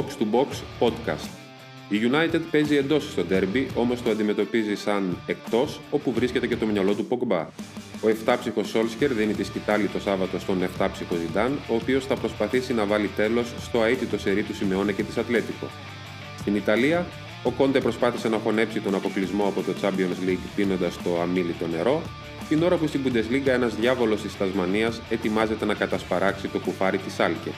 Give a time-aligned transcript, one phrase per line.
[0.00, 0.48] Box to Box
[0.80, 1.28] Podcast.
[1.88, 6.66] Η United παίζει εντός στο derby, όμως το αντιμετωπίζει σαν εκτός, όπου βρίσκεται και το
[6.66, 7.46] μυαλό του Pogba.
[8.02, 12.74] Ο 7ψυχο Σόλσκερ δίνει τη σκητάλη το Σάββατο στον 7ψυχο Ζιντάν, ο οποίος θα προσπαθήσει
[12.74, 15.66] να βάλει τέλος στο αίτητο σερί του Σιμεώνε και της Ατλέτικο.
[16.38, 17.06] Στην Ιταλία,
[17.42, 22.02] ο Κόντε προσπάθησε να χωνέψει τον αποκλεισμό από το Champions League πίνοντας το αμήλυτο νερό,
[22.48, 27.20] την ώρα που στην Bundesliga ένας διάβολος της Τασμανία ετοιμάζεται να κατασπαράξει το κουφάρι της
[27.20, 27.50] Άλκε.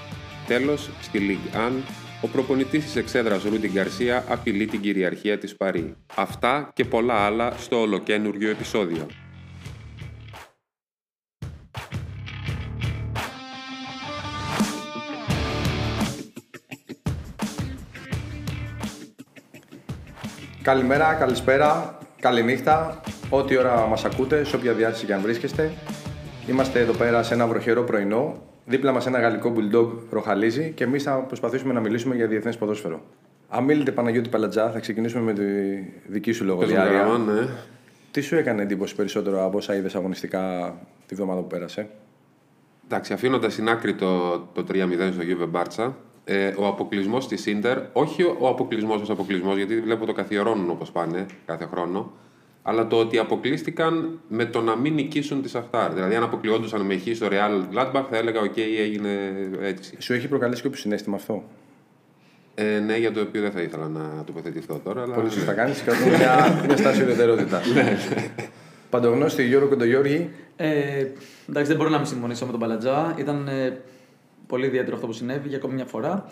[0.46, 1.82] Τέλος, στη Ligue 1,
[2.24, 5.96] ο προπονητής της εξέδρας Ρούντι Γκαρσία απειλεί την κυριαρχία της Παρή.
[6.14, 9.06] Αυτά και πολλά άλλα στο ολοκένουργιο επεισόδιο.
[20.62, 23.00] Καλημέρα, καλησπέρα, καληνύχτα.
[23.30, 25.72] Ό,τι ώρα μας ακούτε, σε όποια διάθεση και αν βρίσκεστε.
[26.48, 28.51] Είμαστε εδώ πέρα σε ένα βροχερό πρωινό.
[28.64, 33.02] Δίπλα μας ένα γαλλικό bulldog ροχαλίζει και εμείς θα προσπαθήσουμε να μιλήσουμε για διεθνές ποδόσφαιρο.
[33.48, 35.42] Αμήλυτε Παναγιώτη Παλατζά, θα ξεκινήσουμε με τη
[36.06, 37.04] δική σου λογοδιάρεια.
[37.04, 37.48] ναι.
[38.10, 40.74] Τι σου έκανε εντύπωση περισσότερο από όσα είδες αγωνιστικά
[41.06, 41.88] τη βδομάδα που πέρασε;
[42.84, 47.78] Εντάξει, αφήνοντας στην άκρη το, το 3-0 στο Γιούβε Μπάρτσα, ε, ο αποκλεισμός της Ίντερ,
[47.92, 52.12] όχι ο αποκλεισμός ω αποκλεισμός, γιατί βλέπω το καθιερώνουν όπως πάνε κάθε χρόνο,
[52.62, 55.92] αλλά το ότι αποκλείστηκαν με το να μην νικήσουν τη Σαχτάρ.
[55.92, 59.96] Δηλαδή, αν αποκλειόντουσαν με χ στο Real Gladbach, θα έλεγα: OK, έγινε έτσι.
[59.98, 61.44] Σου έχει προκαλέσει κάποιο συνέστημα αυτό;
[62.54, 65.02] Ε, ναι, για το οποίο δεν θα ήθελα να τοποθετηθώ τώρα.
[65.02, 65.14] Αλλά...
[65.14, 65.82] Πολύ σωστά κάνεις.
[65.82, 67.66] Κρατούμε μια, μια στάση ουδετερότητας.
[68.90, 70.30] Παντογνώστη Γιώργο Κοντογιώργη.
[70.56, 71.06] Ε,
[71.48, 73.14] εντάξει, δεν μπορώ να μην συμφωνήσω με τον Παλατζά.
[73.18, 73.80] Ήταν ε,
[74.46, 76.26] πολύ ιδιαίτερο αυτό που συνέβη για ακόμη μια φορά.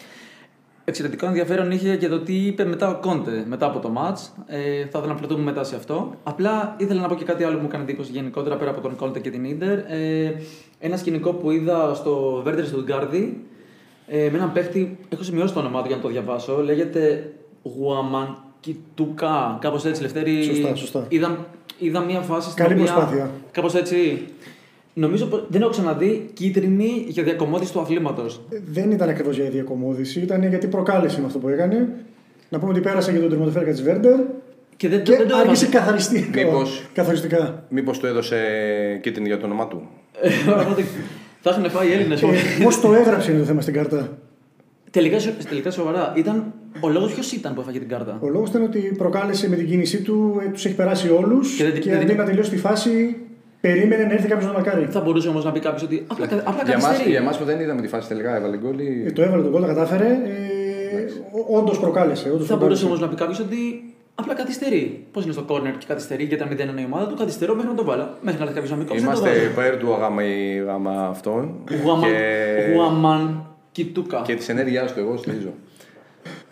[0.90, 4.42] Εξαιρετικό ενδιαφέρον είχε και το τι είπε μετά ο Κόντε μετά από το match.
[4.46, 6.14] Ε, θα ήθελα να πλατούμε μετά σε αυτό.
[6.22, 8.96] Απλά ήθελα να πω και κάτι άλλο που μου έκανε εντύπωση γενικότερα πέρα από τον
[8.96, 9.78] Κόντε και την ντερ.
[9.78, 10.34] Ε,
[10.78, 13.44] ένα σκηνικό που είδα στο Βέρντερ στο Γκάρδι
[14.06, 14.98] ε, με έναν παίχτη.
[15.08, 16.62] Έχω σημειώσει το όνομά του για να το διαβάσω.
[16.62, 19.58] Λέγεται Γουαμανκιτούκα.
[19.60, 20.42] Κάπως έτσι, Λευτέρη.
[20.42, 21.06] Σωστά, σωστά.
[21.08, 21.46] Είδα,
[21.78, 22.92] είδα μια φάση στην Καλή οποία.
[22.92, 23.30] προσπάθεια.
[23.50, 24.28] Κάπως έτσι.
[24.94, 28.40] Νομίζω πως δεν έχω ξαναδεί κίτρινη για διακομόδηση του αθλήματος.
[28.72, 31.88] Δεν ήταν ακριβώς για διακομόδηση, ήταν γιατί προκάλεσε με αυτό που έκανε.
[32.48, 34.18] Να πούμε ότι πέρασε για τον τερματοφύλακα της Βέρντερ
[34.76, 35.78] Και δεν, και δεν το άργησε έβαζε.
[35.78, 36.42] καθαριστικά.
[36.44, 37.64] Μήπως- καθοριστικά.
[37.68, 38.36] Μήπως του έδωσε
[39.02, 39.82] κίτρινη για το όνομά του.
[40.60, 40.84] Οπότε
[41.40, 42.16] θα έχουν φάει οι Έλληνε.
[42.62, 44.18] Πώς το έγραψε είναι το θέμα στην κάρτα.
[44.90, 46.12] τελικά, σο- τελικά σοβαρά.
[46.16, 49.56] Ήταν, ο λόγος ποιος ήταν που έφαγε την κάρτα; Ο λόγος ήταν ότι προκάλεσε με
[49.56, 52.50] την κίνησή του, τους έχει περάσει όλους Και και, δεν- δεν- αντί δεν- να τελειώσει
[52.50, 53.16] τη φάση,
[53.60, 54.86] περίμενε να έρθει κάποιος να μακάρει.
[54.90, 57.10] Θα μπορούσε όμως να πει κάποιος ότι απλά, κα- απλά Για εμάς, καθυστερεί.
[57.10, 58.78] για εμάς που δεν είδαμε τη φάση τελικά, έβαλε γκολ.
[58.78, 60.06] ή- Ε, το έβαλε τον κόλ, τα κατάφερε.
[60.06, 61.04] Ε,
[61.50, 62.28] Όντως προκάλεσε.
[62.30, 62.86] Όντως Θα μπορούσε προκάλεσε.
[62.86, 63.58] όμως να πει κάποιος ότι
[64.14, 65.06] απλά καθυστερεί.
[65.12, 67.70] Πώς είναι στο corner και καθυστερεί γιατί αν δεν είναι η ομάδα του, καθυστερώ μέχρι
[67.70, 68.08] να το βάλω.
[68.22, 69.02] Μέχρι να έρθει κάποιος να μην κόψει.
[69.02, 70.22] Είμαστε υπέρ του αγάμα,
[70.66, 71.54] γάμα αυτών.
[71.68, 71.76] και-
[72.74, 74.22] Γουαμαν Κιτούκα.
[74.26, 75.52] και της ενέργειάς του, εγώ στηρίζω.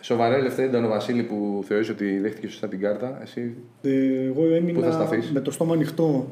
[0.01, 3.19] Σοβαρά ελευθερία ήταν ο Βασίλη που θεωρείς ότι δέχτηκε σωστά την κάρτα.
[3.23, 3.89] Εσύ Ε,
[4.25, 6.27] Εγώ Πού θα έμεινα σταθείς; με το στόμα ανοιχτό.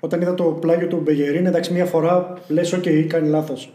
[0.00, 3.72] Όταν είδα το πλάγιο του Μπεγερίν, εντάξει, μία φορά λες: OK, κάνει λάθος.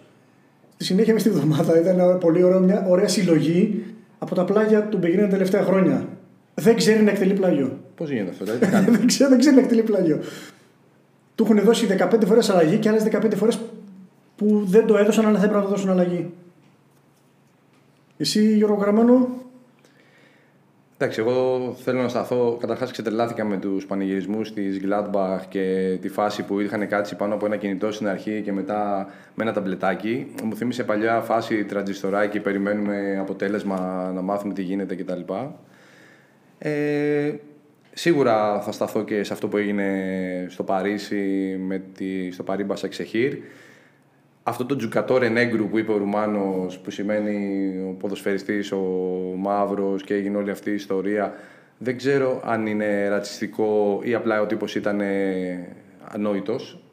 [0.73, 3.83] Στη συνέχεια, με στη βδομάδα ήταν ένα πολύ ωραίο, μια ωραία συλλογή
[4.19, 6.07] από τα πλάγια του Μπεγερίν τα τελευταία χρόνια.
[6.53, 7.79] Δεν ξέρει να εκτελεί πλάγιο.
[7.95, 10.19] πώς γίνεται αυτό, δηλαδή, τι κάνει; δεν, ξέρει, δεν ξέρει να εκτελεί πλάγιο.
[11.35, 13.59] Του έχουν δώσει 15 φορές αλλαγή και άλλες 15 φορές
[14.35, 16.29] που δεν το έδωσαν, αλλά θα έπρεπε να το δώσουν αλλαγή.
[18.17, 19.29] Εσύ, Γιώργο Γραμμένο,
[21.03, 22.57] Εντάξει, εγώ θέλω να σταθώ.
[22.59, 27.45] Καταρχάς, ξετρελάθηκα με τους πανηγυρισμούς της Gladbach και τη φάση που είχαν κάτσει πάνω από
[27.45, 30.33] ένα κινητό στην αρχή και μετά με ένα ταμπλετάκι.
[30.43, 35.21] Μου θύμισε παλιά φάση τραντζιστοράκι, περιμένουμε αποτέλεσμα να μάθουμε τι γίνεται κτλ.
[36.57, 37.33] Ε,
[37.93, 39.87] σίγουρα θα σταθώ και σε αυτό που έγινε
[40.49, 43.37] στο Παρίσι με τη, στο Παρίμπα Σαξεχήρ.
[44.43, 48.79] Αυτό το τζουκατόρε νέγκρου που είπε ο Ρουμάνος που σημαίνει ο ποδοσφαιριστής, ο
[49.37, 51.33] μαύρος και έγινε όλη αυτή η ιστορία
[51.83, 55.67] δεν ξέρω αν είναι ρατσιστικό ή απλά ο τύπος ήταν ε,
[56.07, 56.83] ανόητος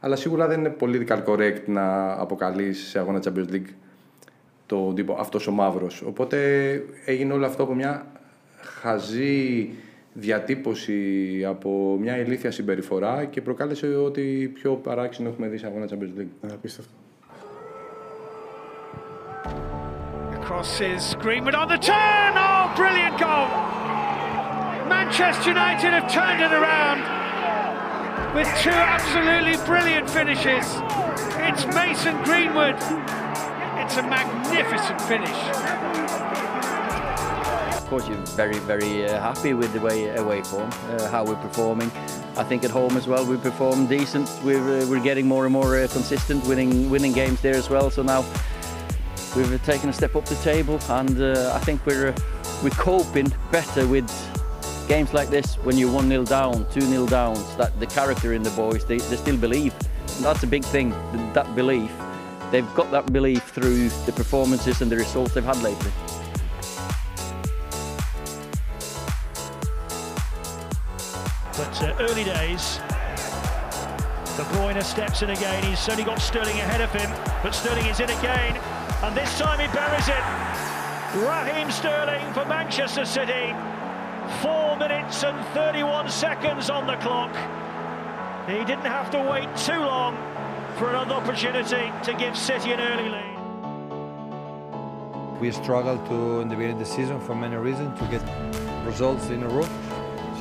[0.00, 3.70] αλλά σίγουρα δεν είναι political correct να αποκαλείς σε αγώνα Champions League
[4.66, 6.38] το τύπο αυτός ο μαύρος οπότε
[7.04, 8.06] έγινε όλο αυτό από μια
[8.60, 9.70] χαζή
[10.12, 16.20] διατύπωση από μια ηλίθια συμπεριφορά και προκάλεσε ότι πιο παράξενο έχουμε δει σε αγώνα Champions
[16.20, 16.50] League.
[16.52, 16.97] απίστευτο.
[20.48, 22.32] Across is Greenwood on the turn.
[22.34, 23.48] Oh, brilliant goal.
[24.88, 27.04] Manchester United have turned it around
[28.34, 30.64] with two absolutely brilliant finishes.
[31.36, 32.76] It's Mason Greenwood.
[33.76, 35.36] It's a magnificent finish.
[37.76, 41.36] Of course, you're very, very uh, happy with the way away form, uh, how we're
[41.42, 41.92] performing.
[42.38, 44.30] I think at home as well we perform decent.
[44.42, 47.90] We're uh, we're getting more and more uh, consistent, winning winning games there as well.
[47.90, 48.24] So now
[49.36, 52.14] we've taken a step up the table, and uh, I think we're
[52.62, 54.08] we're coping better with
[54.88, 57.34] games like this when you're one 0 down, two 0 down.
[57.56, 59.74] That the character in the boys, they, they still believe.
[60.16, 60.90] And that's a big thing.
[61.34, 61.92] That belief,
[62.50, 65.92] they've got that belief through the performances and the results they've had lately.
[71.56, 72.78] But uh, early days,
[74.36, 75.62] De Bruyne steps in again.
[75.64, 77.10] He's only got Sterling ahead of him,
[77.42, 78.54] but Sterling is in again,
[79.02, 80.24] and this time he buries it.
[81.26, 83.54] Raheem Sterling for Manchester City.
[84.42, 87.34] Four minutes and 31 seconds on the clock.
[88.46, 90.16] He didn't have to wait too long
[90.76, 93.36] for another opportunity to give City an early lead.
[95.40, 98.22] We struggled to in the beginning of the season for many reasons to get
[98.84, 99.68] results in a row.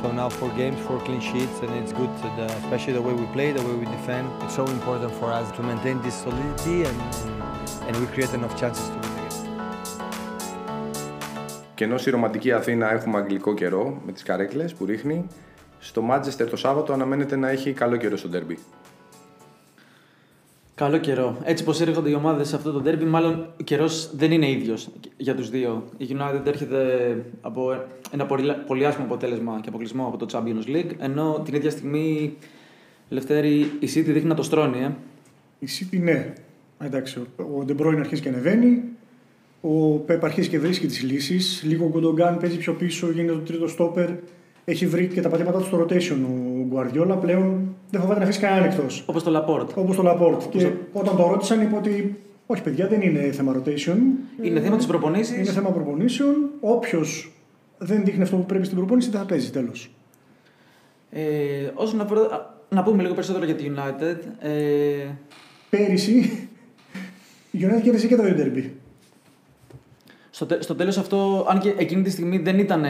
[0.02, 3.26] So now four games, four clean sheets, and it's good, the, especially the way we
[3.28, 4.30] play, the way we defend.
[4.44, 7.37] It's so important for us to maintain this solidity and,
[7.88, 9.28] and we create enough chances to win the game.
[11.76, 15.28] Και ενώ στη ρομαντική Αθήνα έχουμε αγγλικό καιρό με τις καρέκλες που ρίχνει,
[15.80, 18.58] στο Μάτζεστερ το Σάββατο αναμένεται να έχει καλό καιρό στο ντέρμπι.
[20.76, 21.38] Καλό καιρό.
[21.44, 24.90] Έτσι πως έρχονται οι ομάδες σε αυτό το derby, μάλλον ο καιρός δεν είναι ίδιος
[25.18, 25.84] για τους δύο.
[25.98, 30.92] Η United έρχεται από ένα πολύ, πολύ άσχημο αποτέλεσμα και αποκλεισμό από το Champions League,
[31.00, 32.38] ενώ την ίδια στιγμή
[33.10, 34.84] Λευτέρη, η City δείχνει να το στρώνει.
[34.84, 34.96] Ε.
[35.60, 36.34] Η City ναι.
[36.80, 38.84] Εντάξει, ο De Bruyne αρχίζει και ανεβαίνει.
[39.62, 41.64] Ο Πέπ αρχίζει και βρίσκει τις λύσεις.
[41.66, 44.10] Λίγο ο Γκοντογκάν παίζει πιο πίσω, γίνεται το τρίτο στόπερ.
[44.66, 46.18] Έχει βρει και τα πατήματά του στο rotation
[46.60, 47.16] ο Γκουαρδιόλα.
[47.16, 49.04] Πλέον δεν φοβάται να αφήσει κανέναν εκτός.
[49.08, 49.74] Όπως το Laporte.
[49.76, 50.44] Όπως το Laporte.
[50.50, 53.98] Και όταν το ρώτησαν, είπε ότι όχι, παιδιά, δεν είναι θέμα rotation.
[54.42, 55.36] Είναι θέμα της προπονήση.
[55.36, 56.36] Είναι θέμα προπονήσεων.
[56.60, 57.32] Όποιος
[57.78, 59.92] δεν δείχνει αυτό που πρέπει στην προπόνηση δεν θα παίζει τέλος.
[61.10, 61.22] Ε,
[61.74, 62.56] όσον αφορά.
[62.70, 64.18] Να πούμε λίγο περισσότερο για τη United.
[64.40, 64.52] Ε...
[65.70, 66.48] Πέρυσι
[67.58, 68.64] η United κέρδισε και τα δύο derby.
[70.30, 72.86] Στο, τε, στο τέλος αυτό, αν και εκείνη τη στιγμή δεν, ήταν,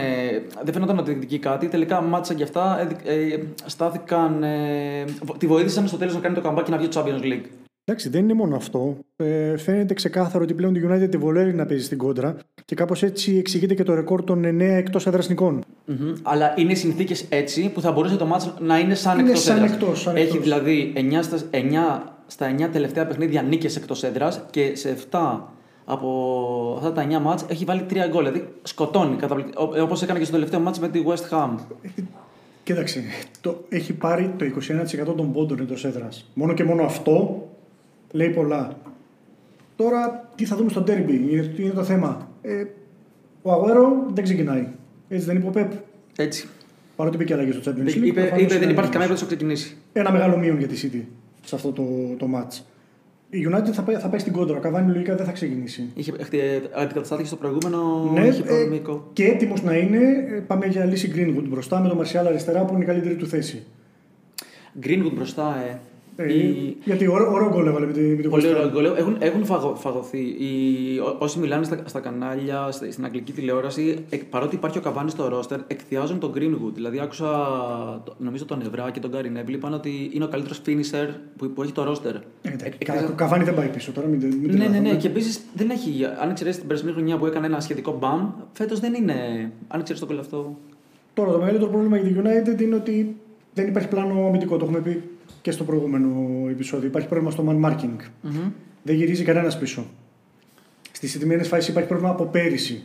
[0.64, 4.42] δεν φαίνονταν ότι διεκδικεί κάτι, τελικά μάτσα και αυτά ε, ε, στάθηκαν.
[4.42, 5.04] Ε,
[5.38, 7.46] τη βοήθησαν στο τέλος να κάνει το καμπάκι και να βγει το Champions League.
[7.84, 8.98] Εντάξει, δεν είναι μόνο αυτό.
[9.16, 13.02] Ε, φαίνεται ξεκάθαρο ότι πλέον το United τη βολεύει να παίζει στην κόντρα και κάπως
[13.02, 15.64] έτσι εξηγείται και το ρεκόρ των 9 εκτός έδρασνικών.
[15.88, 16.14] Mm-hmm.
[16.22, 20.06] Αλλά είναι συνθήκες έτσι που θα μπορούσε το μάτς να είναι σαν εκτός έδρας.
[20.14, 25.40] Έχει δηλαδή 9 στα, 9 στα 9 τελευταία παιχνίδια νίκες εκτός έδρας και σε 7
[25.84, 28.24] από αυτά τα 9 μάτς έχει βάλει 3 γκολ.
[28.24, 29.16] Δηλαδή σκοτώνει
[29.82, 31.50] Όπως έκανε και στο τελευταίο μάτς με τη West Ham.
[32.64, 33.02] Κοίταξε,
[33.40, 34.44] το, έχει πάρει το
[35.10, 36.30] 21% των πόντων εντό έδρας.
[36.34, 37.48] Μόνο και μόνο αυτό
[38.10, 38.76] λέει πολλά.
[39.76, 42.64] Τώρα τι θα δούμε στο derby, τι είναι το θέμα; Ε,
[43.42, 44.68] ο Αγουέρο δεν ξεκινάει.
[45.08, 45.72] Έτσι δεν είπε ο Πεπ.
[46.16, 46.48] Έτσι.
[46.96, 48.02] Παρότι είπε και αλλαγή στο Champions League.
[48.02, 49.76] Είπε, είπε δεν υπάρχει καμία περίπτωση να ξεκινήσει.
[49.92, 51.17] Ένα μεγάλο μείον για τη City
[51.48, 51.84] σε αυτό το,
[52.16, 52.62] το match.
[53.30, 54.56] Η United θα πάει, θα πάει στην κόντρα.
[54.56, 55.90] Ο Καβάνι λογικά δεν θα ξεκινήσει.
[55.94, 56.12] Είχε,
[56.74, 58.10] αντικαταστάθηκε στο προηγούμενο.
[58.12, 58.80] Ναι, είχε ε,
[59.12, 59.98] και έτοιμος να είναι.
[60.28, 63.26] Ε, πάμε για λύση Greenwood μπροστά με τον Μαρσιάλ αριστερά που είναι η καλύτερη του
[63.26, 63.66] θέση.
[64.82, 65.78] Greenwood μπροστά, ε.
[66.20, 66.76] Ε, η...
[66.84, 68.84] Γιατί ωραίο γκολ έβαλε με την Πολύ ωραίο γκολ.
[68.84, 70.18] Έχουν, έχουν φαγω, φαγωθεί.
[70.18, 70.48] Οι,
[71.18, 76.18] όσοι μιλάνε στα, στα κανάλια, στην αγγλική τηλεόραση, παρότι υπάρχει ο Καβάνη στο ρόστερ, εκθιάζουν
[76.18, 76.72] τον Greenwood.
[76.74, 77.26] Δηλαδή, άκουσα
[78.18, 81.62] νομίζω τον Ευρά και τον Γκάρι Νέβιλ είπαν ότι είναι ο καλύτερος finisher που, που
[81.62, 82.14] έχει το ρόστερ.
[82.14, 82.20] Ε,
[83.10, 84.06] ο Καβάνη δεν πάει πίσω τώρα.
[84.06, 84.94] Μην, μην ναι, ναι, ναι.
[84.94, 86.04] Και επίσης δεν έχει.
[86.20, 89.50] Αν εξαιρέσει την περσμένη χρονιά που έκανε ένα σχετικό μπαμ, φέτος δεν είναι.
[89.68, 90.56] Αν εξαιρέσει το γκολ αυτό.
[91.14, 93.16] Τώρα το μεγαλύτερο πρόβλημα για τη United είναι ότι
[93.54, 94.56] δεν υπάρχει πλάνο αμυντικό.
[94.56, 95.02] Το έχουμε πει
[95.48, 96.08] και στο προηγούμενο
[96.50, 96.88] επεισόδιο.
[96.88, 97.96] Υπάρχει πρόβλημα στο man marking.
[97.96, 98.50] Mm-hmm.
[98.82, 99.86] Δεν γυρίζει κανένας πίσω.
[100.92, 102.82] Στις συγκεκριμένες φάσεις υπάρχει πρόβλημα από πέρυσι.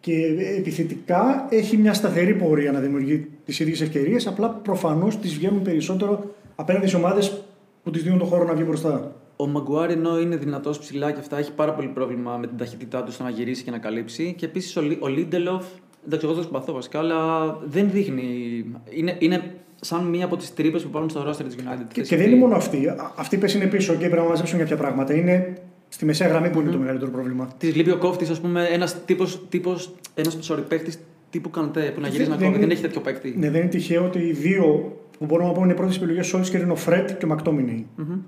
[0.00, 0.12] Και
[0.58, 4.26] επιθετικά έχει μια σταθερή πορεία να δημιουργεί τις ίδιες ευκαιρίες.
[4.26, 7.42] Απλά προφανώς τις βγαίνουν περισσότερο απέναντι σε ομάδες
[7.82, 9.16] που τη δίνουν τον χώρο να βγει μπροστά.
[9.36, 13.02] Ο Μαγκουάρ ενώ είναι δυνατός ψηλά και αυτά, έχει πάρα πολύ πρόβλημα με την ταχύτητά
[13.02, 14.34] του στο να γυρίσει και να καλύψει.
[14.38, 15.66] Και επίσης ο, Λίντελοφ,
[16.06, 18.64] εντάξει, εγώ δεν συμπαθώ βασικά, αλλά δεν δείχνει.
[18.90, 21.86] Είναι, είναι σαν μία από τις τρύπες που υπάρχουν στο roster της United.
[21.92, 22.94] Και, και δεν είναι μόνο αυτή.
[23.16, 25.14] Αυτή πε είναι πίσω και πρέπει να μαζέψουν κάποια πράγματα.
[25.14, 26.72] Είναι στη μεσαία γραμμή που είναι mm.
[26.72, 27.48] το μεγαλύτερο πρόβλημα.
[27.58, 29.42] Της λείπει ο κόφτης, ας πούμε, ένας τύπος.
[29.48, 30.98] Τύπος, ένας sorry, παίχτης
[31.30, 32.58] τύπου Καντέ που να γυρίζει να κόβει.
[32.58, 33.34] Δεν έχει τέτοιο παίκτη.
[33.38, 36.36] Ναι, δεν είναι τυχαίο ότι οι δύο που μπορούμε να πούμε είναι οι πρώτες επιλογές
[36.36, 37.86] όλες και είναι ο Φρέτ και ο Μακτόμινι.
[37.98, 38.18] Mm-hmm.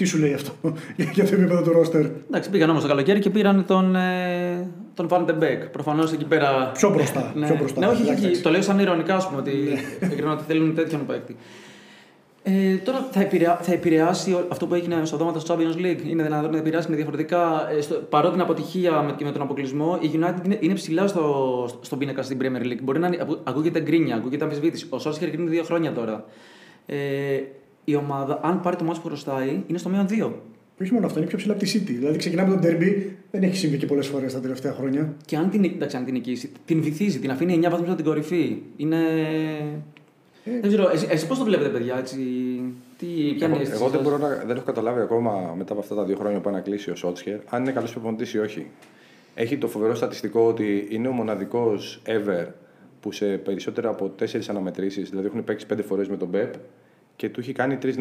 [0.00, 0.52] Τι σου λέει αυτό;
[1.12, 2.06] Για το επίπεδο του ρόστερ.
[2.26, 5.68] Εντάξει, πήγαν όμως το καλοκαίρι και πήραν τον, ε, τον Βαντεμπέκ.
[5.68, 6.70] Προφανώς εκεί πέρα.
[6.74, 7.32] Πιο μπροστά.
[7.34, 7.46] ναι.
[7.46, 7.80] πιο μπροστά.
[7.80, 9.52] Ναι, όχι, όχι, το λέω σαν ειρωνικά, ας πούμε, ότι,
[10.22, 10.30] ναι.
[10.30, 11.36] ότι θέλουν τέτοιον παίκτη.
[12.42, 16.06] Ε, τώρα θα, επηρεά, θα επηρεάσει αυτό που έγινε στο δώμα του Champions League.
[16.06, 17.70] Είναι δυνατόν να επηρεάσει με διαφορετικά.
[17.76, 21.06] Ε, στο, παρότι την αποτυχία με, και με τον αποκλεισμό, η United είναι, είναι ψηλά
[21.06, 22.82] στο, στον πίνακα στην Premier League.
[22.82, 23.10] Μπορεί να
[23.44, 24.86] ακούγεται γκρίνια, ακούγεται αμφισβήτηση.
[24.88, 26.24] Ο Σόσχερ είναι δύο χρόνια τώρα.
[26.86, 26.96] Ε,
[27.90, 30.32] η ομάδα, αν πάρει το μάτσο που χρωστάει, είναι στο μείον 2.
[30.76, 31.94] Και όχι μόνο αυτό, είναι πιο ψηλά από τη City.
[31.98, 35.14] Δηλαδή ξεκινάμε τον Derby, δεν έχει συμβεί και πολλές φορές τα τελευταία χρόνια.
[35.24, 38.04] Και αν την, εντάξει, αν την νικήσει, την βυθίζει, την αφήνει 9 βαθμούς από την
[38.04, 38.56] κορυφή.
[38.76, 38.96] Είναι.
[40.44, 40.60] Ε.
[40.60, 42.16] Δεν ξέρω, εσεί πώς το βλέπετε, παιδιά, έτσι.
[42.98, 45.54] Τι, ποια είναι η Εγώ, αίσθηση εγώ δεν, σας; μπορώ να, δεν έχω καταλάβει ακόμα
[45.58, 47.92] μετά από αυτά τα δύο χρόνια που πάει να κλείσει ο Σότσχερ αν είναι καλός
[47.92, 48.66] προπονητής ή όχι.
[49.34, 52.46] Έχει το φοβερό στατιστικό ότι είναι ο μοναδικός ever
[53.00, 56.54] που σε περισσότερα από τέσσερις αναμετρήσεις, δηλαδή έχουν παίξει πέντε φορές με τον Πεπ
[57.20, 57.96] και του έχει κάνει τρεις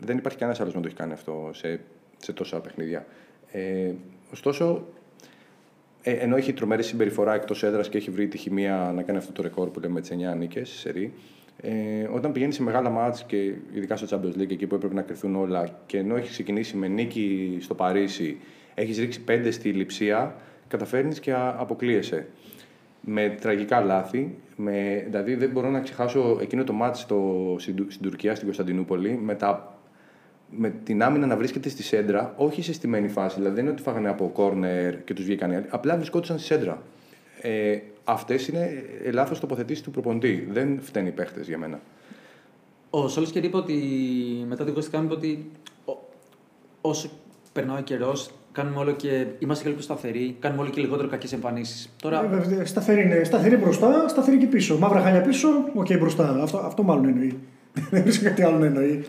[0.00, 1.80] Δεν υπάρχει κανένας άλλος να το έχει κάνει αυτό σε,
[2.16, 3.06] σε τόσα παιχνίδια.
[3.52, 3.92] Ε,
[4.32, 4.86] ωστόσο,
[6.02, 9.32] ε, ενώ έχει τρομερή συμπεριφορά εκτός έδρας και έχει βρει τη χημεία να κάνει αυτό
[9.32, 11.12] το ρεκόρ που λέμε τις 9 νίκες σε σερή,
[11.60, 15.02] ε, όταν πηγαίνει σε μεγάλα μάτς και ειδικά στο Champions League εκεί που έπρεπε να
[15.02, 18.40] κρυφθούν όλα και ενώ έχεις ξεκινήσει με νίκη στο Παρίσι,
[18.74, 20.34] έχεις ρίξει πέντε στη λειψία,
[20.68, 22.26] καταφέρνεις και α- αποκλείεσαι.
[23.04, 27.90] Με τραγικά λάθη, με, δηλαδή δεν μπορώ να ξεχάσω εκείνο το μάτς στο, στην, Του-
[27.90, 29.78] στην Τουρκία, στην Κωνσταντινούπολη, με, τα,
[30.50, 33.34] με την άμυνα να βρίσκεται στη σέντρα, όχι σε στημένη φάση.
[33.36, 36.46] Δηλαδή δεν είναι ότι φάγανε από κόρνερ και τους βγήκαν οι άλλοι, απλά βρισκόντουσαν στη
[36.46, 36.82] σέντρα.
[37.40, 38.82] Ε, Αυτές είναι
[39.12, 40.48] λάθος τοποθετήσεις του προπονητή.
[40.50, 41.80] Δεν φταίνει οι παίχτες για μένα.
[42.90, 43.74] Ο Σόλσκιερ είπε ότι
[44.48, 45.50] μετά την West Ham είπε ότι
[45.84, 45.98] ο-
[46.80, 47.10] όσο
[47.52, 49.08] περνάει ο καιρός, κάνουμε όλο και
[49.38, 51.94] είμαστε και λίγο πιο σταθεροί, κάνουμε όλο και λιγότερο κακές εμφανίσεις.
[52.02, 53.24] Τώρα, Ε, βέβαια, σταθερή είναι.
[53.24, 54.78] Σταθερή μπροστά, σταθερή και πίσω.
[54.78, 56.38] Μαύρα χάλια πίσω, οκ μπροστά.
[56.42, 57.38] Αυτό, αυτό μάλλον εννοεί.
[57.90, 59.04] Δεν βρίσκω κάτι άλλο να εννοεί.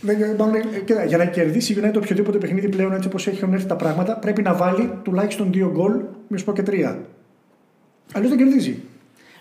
[0.00, 3.52] Δεν- μάλλον, ε, κοίτα, για να κερδίσει η United οποιοδήποτε παιχνίδι πλέον έτσι όπως έχουν
[3.52, 5.92] έρθει τα πράγματα, πρέπει να βάλει τουλάχιστον δύο γκολ,
[6.28, 6.98] μη σου πω και τρία.
[8.12, 8.78] Αλλιώς δεν κερδίζει.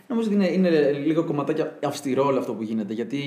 [0.07, 2.93] Νομίζω ότι είναι, είναι λίγο κομματάκι αυστηρό όλο αυτό που γίνεται.
[2.93, 3.17] Γιατί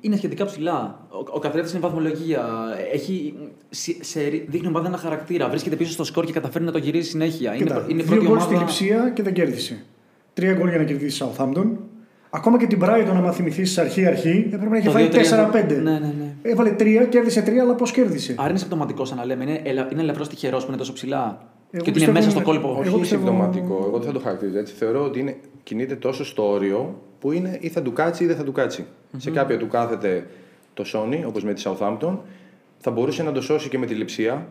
[0.00, 1.06] είναι σχετικά ψηλά.
[1.08, 2.44] Ο, ο καθρέφτης είναι βαθμολογία.
[2.92, 3.34] Έχει,
[3.68, 5.48] σε, σε, δείχνει ομάδα ένα χαρακτήρα.
[5.48, 7.54] Βρίσκεται πίσω στο σκορ και καταφέρνει να το γυρίσει συνέχεια.
[7.56, 8.64] Κοίτα, είναι, είναι η δύο πρώτη γκολ στη ομάδα.
[8.66, 9.84] λειψία και δεν κέρδισε.
[10.34, 11.66] Τρία γκολ για να κερδίσει Southampton.
[12.30, 15.14] Ακόμα και την Brighton, άμα θυμηθείς αρχή-αρχή, έπρεπε να έχει Το φάει 2-3,
[15.52, 15.66] 4-5.
[15.68, 16.34] ναι, ναι, ναι.
[16.42, 19.44] Έβαλε τρία, κέρδισε τρία, αλλά πώς κέρδισε; Άρα είναι συμπτωματικός, σαν να λέμε.
[19.44, 21.48] Είναι, ελα- είναι ελαφρώς τυχερός που είναι τόσο ψηλά.
[21.70, 22.68] Εγώ και ότι είναι πιστεύω μέσα στο είναι- κόλπο.
[22.68, 23.84] Εγώ Όχι πιστεύω- συμπτωματικό.
[23.86, 24.74] Εγώ δεν θα το χαρακτηρίζω έτσι.
[24.74, 28.36] Θεωρώ ότι είναι, κινείται τόσο στο όριο που είναι ή θα του κάτσει ή δεν
[28.36, 30.26] θα του κατσει Σε κάποια του κάθεται
[30.74, 32.18] το Sony, όπως με τη Southampton.
[32.78, 34.46] Θα μπορούσε να το σώσει και με τη λειψία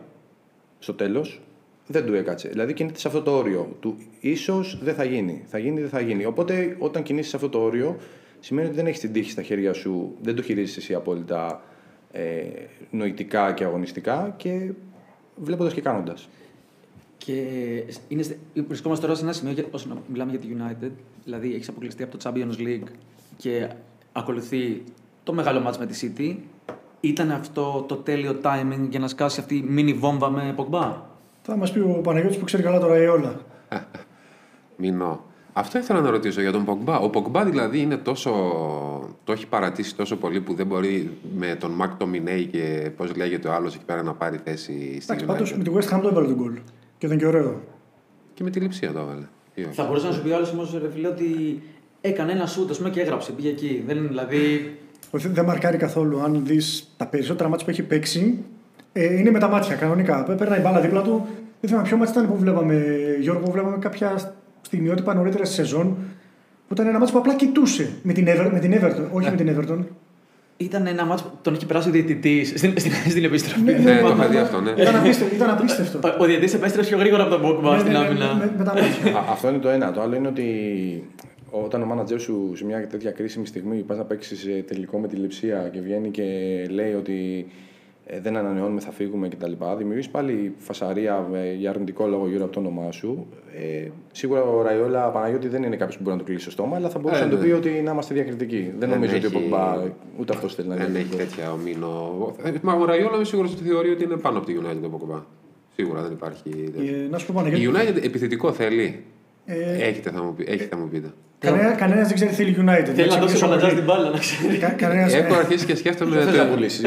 [0.78, 1.40] στο τέλος.
[1.86, 2.48] Δεν του έκατσε.
[2.48, 3.76] Δηλαδή κινείται σε αυτό το όριο.
[3.80, 5.42] Του ίσως δεν θα γίνει.
[5.46, 6.24] Θα γίνει, δεν θα γίνει.
[6.24, 7.96] Οπότε όταν κινείσαι σε αυτό το όριο,
[8.40, 11.62] σημαίνει ότι δεν έχεις την τύχη στα χέρια σου, δεν το χειρίζεσαι εσύ απόλυτα
[12.12, 12.22] ε,
[12.90, 14.70] νοητικά και αγωνιστικά και
[15.36, 16.28] βλέποντας και κάνοντας.
[17.18, 17.32] Και
[18.08, 20.90] είναι, στε- βρισκόμαστε τώρα σε ένα σημείο, για- όσο να μιλάμε για τη United,
[21.24, 22.88] δηλαδή έχεις αποκλειστεί από το Champions League
[23.36, 23.68] και
[24.12, 24.82] ακολουθεί
[25.22, 26.36] το μεγάλο μάτς με τη City.
[27.00, 30.92] Ήταν αυτό το τέλειο timing για να σκάσει αυτή η μίνι βόμβα με Pogba;
[31.42, 33.40] Θα μας πει ο Παναγιώτης που ξέρει καλά τώρα η όλα.
[34.76, 35.24] Μηνό.
[35.52, 36.98] Αυτό ήθελα να ρωτήσω για τον Πογμπά.
[36.98, 38.30] Ο Πογμπά δηλαδή είναι τόσο.
[39.24, 43.48] το έχει παρατήσει τόσο πολύ που δεν μπορεί με τον Μακ Τομινέη και πώς λέγεται
[43.48, 45.56] ο άλλος εκεί πέρα να πάρει θέση στη Εντάξει, πάντως United.
[45.56, 46.58] με τη West Ham το έβαλε τον γκολ.
[46.98, 47.60] Και ήταν και ωραίο.
[48.34, 49.26] Και με τη λειψία το έβαλε.
[49.54, 49.74] Τι όχι.
[49.74, 51.62] Θα μπορούσε να σου πει άλλος όμως, ρε φίλε, ότι
[52.00, 53.32] έκανε ένα σούτ, ας πούμε, και έγραψε.
[53.32, 53.82] Πήγε εκεί.
[53.86, 54.72] Δεν είναι δηλαδή.
[55.10, 56.20] Όχι, δεν μαρκάρει καθόλου.
[56.20, 58.44] Αν δεις τα περισσότερα μάτια που έχει παίξει,
[58.92, 60.24] ε, είναι με τα μάτια κανονικά.
[60.24, 61.26] Παίρνει η μπάλα δίπλα του.
[61.60, 62.84] Δεν θυμάμαι ποιο μάτι ήταν που βλέπαμε,
[63.20, 65.96] Γιώργο, που βλέπαμε κάποια στιγμιότυπα νωρίτερα στη σεζόν.
[66.68, 69.08] Που ήταν ένα μάτι που απλά κοιτούσε με την, Ever, με την Everton.
[69.12, 69.84] Όχι με την Everton.
[70.60, 73.60] Ήταν ένα μάτσο που τον είχε περάσει ο διαιτητής στην, στην, στην επιστροφή.
[73.62, 74.70] Ναι, Ναι, το μα- παιδί μα- αυτό, ναι.
[74.70, 75.34] Ήταν απίστευτο.
[75.34, 75.98] Ήταν απίστευτο.
[76.08, 78.34] Ο, ο διαιτητής επέστρεψε πιο γρήγορα από τον Pogba Ναι, στην ναι, ναι, άμυνα.
[78.34, 79.18] με, με τα μάτια.
[79.18, 79.92] Α, αυτό είναι το ένα.
[79.92, 80.44] Το άλλο είναι ότι
[81.50, 85.16] όταν ο μάνατζερ σου σε μια τέτοια κρίσιμη στιγμή πας να παίξεις τελικό με τη
[85.16, 86.22] λειψία και βγαίνει και
[86.70, 87.52] λέει ότι ε,
[88.22, 89.52] δεν ανανεώνουμε, θα φύγουμε κτλ.
[89.78, 93.26] Δημιουργείς πάλι φασαρία ε, για αρνητικό λόγο γύρω από το όνομά σου.
[93.54, 96.76] Ε, σίγουρα ο Ραϊόλα Παναγιώτη δεν είναι κάποιος που μπορεί να του κλείσει το στόμα,
[96.76, 97.44] αλλά θα μπορούσε Ε, να του ναι.
[97.44, 98.60] πει ότι να είμαστε διακριτικοί.
[98.70, 99.82] Δεν, Δεν νομίζω ότι ο έχει- Πογμπά
[100.18, 102.34] ούτε αυτός θέλει να Δεν είναι έχει τέτοια ομίνο.
[102.44, 104.88] Ε, Μα ο Ραϊόλα είμαι σίγουρος ότι θεωρεί ότι είναι πάνω από τη United το
[104.88, 105.22] Πογμπά.
[105.74, 106.50] Σίγουρα δεν υπάρχει.
[106.50, 106.94] τέτοιο.
[107.04, 107.76] Ε, να σου πω Η Παναγιώτη.
[107.78, 109.04] United επιθετικό θέλει.
[109.46, 111.08] Ε, Έχετε, θα μου, πει, έχετε, θα μου πείτε.
[111.38, 112.84] Κανένα, κανένας δεν ξέρει θέλει United.
[112.84, 113.78] Θέλει να εντάξει, δώσει πίσω ο Παλατζά πολύ.
[113.78, 114.56] την μπάλα, να ξέρει.
[114.58, 116.16] Κα- κανένας- Έχω ε, αρχίσει και σκέφτομαι.
[116.16, 116.84] Δεν θες το- να πουλήσεις,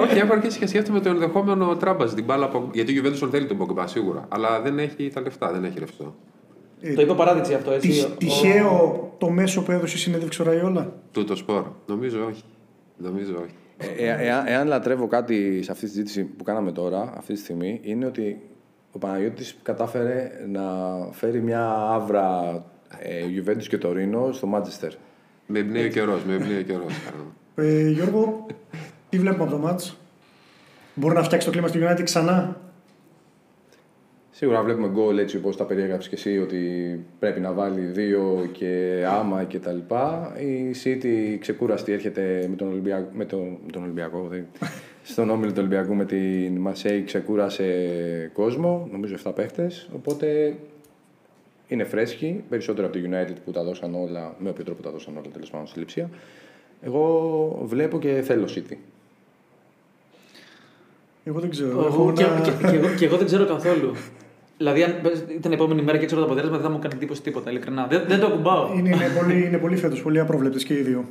[0.00, 2.44] Όχι, έχω αρχίσει και σκέφτομαι το ενδεχόμενο τράμπα στην μπάλα.
[2.44, 4.24] από- Γιατί ο Juventus τον θέλει τον Πογμπά σίγουρα.
[4.28, 6.14] Αλλά δεν έχει τα λεφτά, δεν έχει ρευστό.
[6.94, 7.88] Το είπε ο παράδειξη αυτό, έτσι.
[7.88, 11.64] τυχ- Ο- Τυχαίο το μέσο που έδωσε η συνέντευξη ο Ραϊόλα; Τούτο σπορ.
[11.86, 12.42] Νομίζω όχι.
[12.96, 13.54] Νομίζω όχι.
[13.98, 17.38] Ε, ε, εάν, εάν λατρεύω κάτι σε αυτή τη συζήτηση που κάναμε τώρα, αυτή τη
[17.38, 18.40] στιγμή, είναι ότι
[18.92, 20.62] ο Παναγιώτης κατάφερε να
[21.10, 22.62] φέρει μια άβρα
[22.98, 24.92] ε, Juventus και το Ρήνο στο Μάντσεστερ.
[25.46, 26.24] Με εμπνέει ο καιρός.
[26.24, 26.94] Με εμπνέει ο καιρός.
[27.54, 28.46] Ε, Γιώργο,
[29.08, 29.96] τι βλέπουμε από το μάτς;
[30.94, 32.56] Μπορεί να φτιάξει το κλίμα στη United ξανά;
[34.36, 36.60] Σίγουρα βλέπουμε γκολ έτσι όπως τα περιέγραψες και εσύ ότι
[37.18, 40.32] πρέπει να βάλει δύο και άμα και τα λοιπά.
[40.38, 44.46] Η City ξεκούραστη έρχεται με τον Ολυμπιακό, με τον, τον Ολυμπιακό δηλαδή,
[45.02, 47.64] στον όμιλο του Ολυμπιακού με την Μασέη ξεκούρασε
[48.32, 50.56] κόσμο, νομίζω 7 παίχτες, οπότε
[51.68, 55.16] είναι φρέσκοι, περισσότερο από το United που τα δώσαν όλα, με όποιο τρόπο τα δώσαν
[55.16, 56.10] όλα τέλος πάντων στη λειψία.
[56.82, 58.76] Εγώ βλέπω και θέλω City.
[61.24, 61.70] Εγώ δεν ξέρω.
[61.70, 63.94] Εγώ, Έχω και, ένα- και, και, εγώ, και εγώ δεν ξέρω καθόλου.
[64.56, 64.94] Δηλαδή, αν
[65.28, 67.50] ήταν η επόμενη μέρα και ξέρω το αποτέλεσμα, δεν θα μου κάνει εντύπωση τίποτα.
[67.50, 67.86] Ειλικρινά.
[67.86, 68.72] Δεν, δεν το ακουμπάω.
[68.74, 71.04] Είναι, είναι πολύ, είναι πολύ φέτος, πολύ απρόβλεπτες και οι δύο.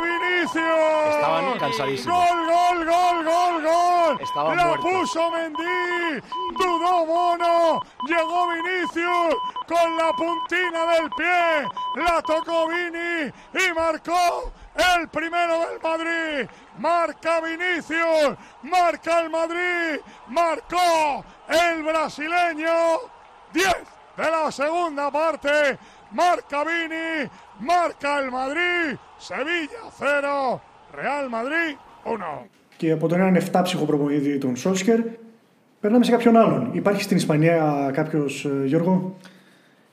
[0.00, 1.14] Vinicius.
[1.14, 2.18] Estaban cansadísimos.
[2.28, 4.20] Gol, gol, gol, gol, gol.
[4.20, 4.90] Estaban La muertos.
[4.90, 6.22] puso Mendy.
[6.58, 7.82] Dudó Mono.
[8.06, 9.34] Llegó Vinicius
[9.66, 11.68] con la puntina del pie.
[11.96, 16.50] La tocó Vini y marcó el primero del Madrid.
[16.78, 18.36] Marca Vinicius.
[18.62, 20.00] Marca el Madrid.
[20.28, 23.00] Marcó el brasileño.
[23.52, 23.74] 10
[24.16, 25.78] de la segunda parte.
[26.12, 27.28] Marca Vini.
[27.60, 28.98] Marca el Madrid.
[29.18, 30.60] Sevilla 0.
[30.92, 32.46] Real Madrid 1.
[32.76, 35.00] Και από τον έναν 7 προπονητή τον Σόλσκερ,
[35.80, 36.70] περνάμε σε κάποιον άλλον.
[36.72, 39.16] Υπάρχει στην Ισπανία κάποιος Γιώργο;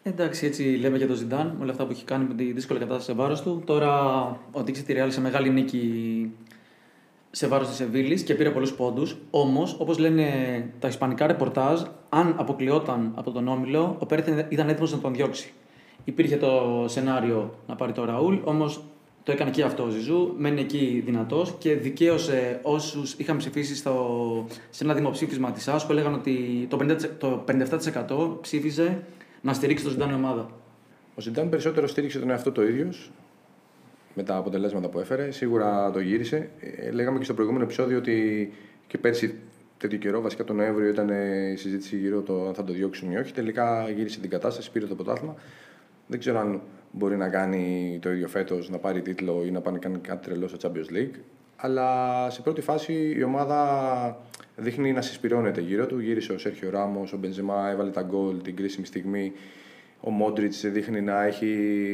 [0.03, 2.79] Εντάξει, έτσι λέμε για τον Ζιντάν, με όλα αυτά που έχει κάνει με τη δύσκολη
[2.79, 3.61] κατάσταση σε βάρος του.
[3.65, 3.91] Τώρα
[4.51, 6.31] οδήγησε τη Ρεάλ σε μεγάλη νίκη
[7.31, 9.17] σε βάρος της Σεβίλης και πήρε πολλούς πόντους.
[9.29, 10.25] Όμως, όπως λένε
[10.79, 15.53] τα ισπανικά ρεπορτάζ, αν αποκλειόταν από τον όμιλο, ο Πέρεθ ήταν έτοιμος να τον διώξει.
[16.03, 18.83] Υπήρχε το σενάριο να πάρει το Ραούλ, όμως
[19.23, 20.33] το έκανε και αυτό ο Ζιζού.
[20.37, 25.91] Μένει εκεί δυνατός και δικαίωσε όσους είχαν ψηφίσει στο, σε ένα δημοψήφισμα της ΑΣ που
[25.91, 27.43] έλεγαν ότι το, 50%, το
[28.37, 29.03] 57% ψήφιζε
[29.41, 30.49] να στηρίξει το Ζιντάν η ομάδα.
[31.15, 33.11] Ο Ζιντάν περισσότερο στήριξε τον εαυτό το ίδιος
[34.13, 35.31] με τα αποτελέσματα που έφερε.
[35.31, 36.49] Σίγουρα το γύρισε.
[36.59, 38.51] Ε, λέγαμε και στο προηγούμενο επεισόδιο ότι
[38.87, 39.39] και πέρσι
[39.77, 43.11] τέτοιο καιρό, βασικά τον Νοέμβριο, ήταν ε, η συζήτηση γύρω το αν θα το διώξουν
[43.11, 43.33] ή όχι.
[43.33, 45.35] Τελικά γύρισε την κατάσταση, πήρε το πρωτάθλημα.
[46.07, 46.61] Δεν ξέρω αν
[46.91, 50.47] μπορεί να κάνει το ίδιο φέτος, να πάρει τίτλο ή να πάνε κάνει κάτι τρελό
[50.47, 51.19] στο Champions League.
[51.55, 54.17] Αλλά σε πρώτη φάση η ομάδα
[54.55, 55.99] δείχνει να συσπηρώνεται γύρω του.
[55.99, 59.31] Γύρισε ο Σέρχιο Ράμος, ο Μπενζεμά έβαλε τα γκολ την κρίσιμη στιγμή.
[59.99, 61.47] Ο Μόντριτς δείχνει να έχει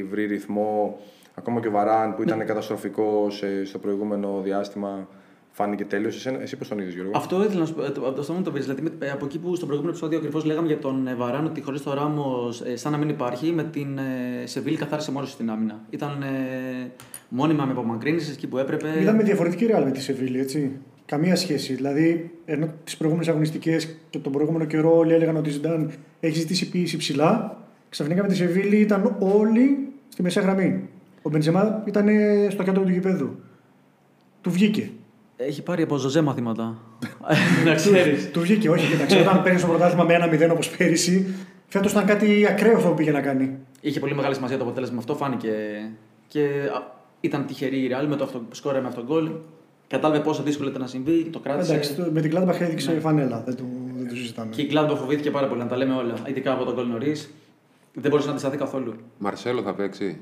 [0.10, 1.00] βρει ρυθμό.
[1.36, 5.08] Ακόμα και ο Βαράν που ήταν καταστροφικός στο προηγούμενο διάστημα
[5.52, 6.26] φάνηκε τέλειος.
[6.26, 7.84] Εσύ πώς τον είδες, Γιώργο; Αυτό ήθελα να σου πω.
[7.84, 8.62] ε, το- Από αυτό μου το πεις.
[8.64, 11.46] Δηλαδή, με- ε, από εκεί που στο προηγούμενο επεισόδιο ακριβώς λέγαμε για τον ε, Βαράν
[11.46, 15.50] ότι χωρίς το Ράμος σαν να μην υπάρχει, με την ε, Σεβίλη καθάρισε μόνος στην
[15.50, 15.80] άμυνα.
[15.90, 16.92] Ήταν ε,
[17.30, 18.88] μόνιμα με απομακρύνσει εκεί που έπρεπε.
[19.02, 20.72] Είδαμε διαφορετική ρεάλ με τη Σεβίλη, έτσι.
[21.06, 21.74] Καμία σχέση.
[21.74, 26.40] Δηλαδή, ενώ τις προηγούμενες αγωνιστικές και τον προηγούμενο καιρό όλοι έλεγαν ότι η Ζιντάν έχει
[26.40, 27.58] ζητήσει πίεση ψηλά,
[27.90, 30.90] ξαφνικά με τη Σεβίλη ήταν όλοι στη μεσαία γραμμή.
[31.22, 32.08] Ο Μπεντζεμά ήταν
[32.50, 33.36] στο κέντρο του γηπέδου.
[34.42, 34.90] Του βγήκε.
[35.42, 36.78] Έχει πάρει από Ζωζέ μαθήματα.
[37.66, 38.32] να ξέρεις.
[38.32, 39.20] Του βγήκε, όχι, κοίταξε.
[39.20, 41.36] Όταν παίρνεις το πρωτάθλημα με ένα 0 όπως πέρυσι,
[41.68, 43.58] φέτος ήταν κάτι ακραίο αυτό που πήγε να κάνει.
[43.82, 45.50] Είχε πολύ μεγάλη σημασία το αποτέλεσμα αυτό, φάνηκε.
[46.28, 46.40] Και
[46.76, 49.30] α, ήταν τυχερή η Real με το αυτό που σκόρε με αυτόν τον γκολ.
[49.88, 51.72] Κατάλαβε πόσο δύσκολο ήταν να συμβεί, το κράτησε.
[51.72, 53.00] Εντάξει, το- με την Gladbach έδειξε Ναι.
[53.00, 53.42] φανέλα.
[53.46, 53.64] Δεν το,
[53.98, 54.50] δεν το συζητάμε.
[54.52, 56.14] Και η Gladbach φοβήθηκε πάρα πολύ, να τα λέμε όλα.
[56.28, 57.30] Ειδικά από τον γκολ νωρίς.
[57.94, 58.94] Δεν μπορούσε να αντισταθεί καθόλου.
[59.18, 60.18] Μαρσέλο θα παίξει.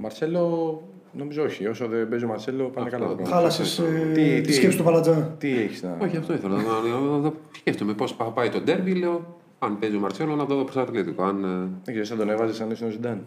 [0.00, 0.82] Ο Μαρσέλο,
[1.12, 1.66] νομίζω όχι.
[1.66, 2.98] Όσο δεν παίζει ο Μαρσέλο, πάνε Αυτό.
[2.98, 3.36] καλά τα πράγματα.
[3.36, 3.82] Χάλασες
[4.14, 5.34] Τι- τη τι- σκέψη του Παλατζά.
[5.38, 5.96] Τι έχεις να.
[6.00, 6.56] Όχι, αυτό ήθελα.
[6.56, 8.94] Να, να, να, να σκέφτομαι πώς πάει το ντέρμπι.
[8.94, 11.22] Λέω, αν παίζει ο Μαρσέλο, να το δω προς Ατλέτικο.
[11.22, 11.48] Αν, ε,
[11.84, 13.22] Δεν ξέρω, θα τον έβαζες αν ήσουν ο Ζιντάν.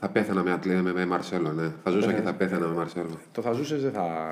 [0.00, 1.72] θα πέθανα με, Ατλέ, με, με Μαρσέλο, ναι.
[1.84, 3.10] Θα ζούσα και θα πέθανα με Μαρσέλο.
[3.32, 4.26] Το θα ζούσες, δεν θα.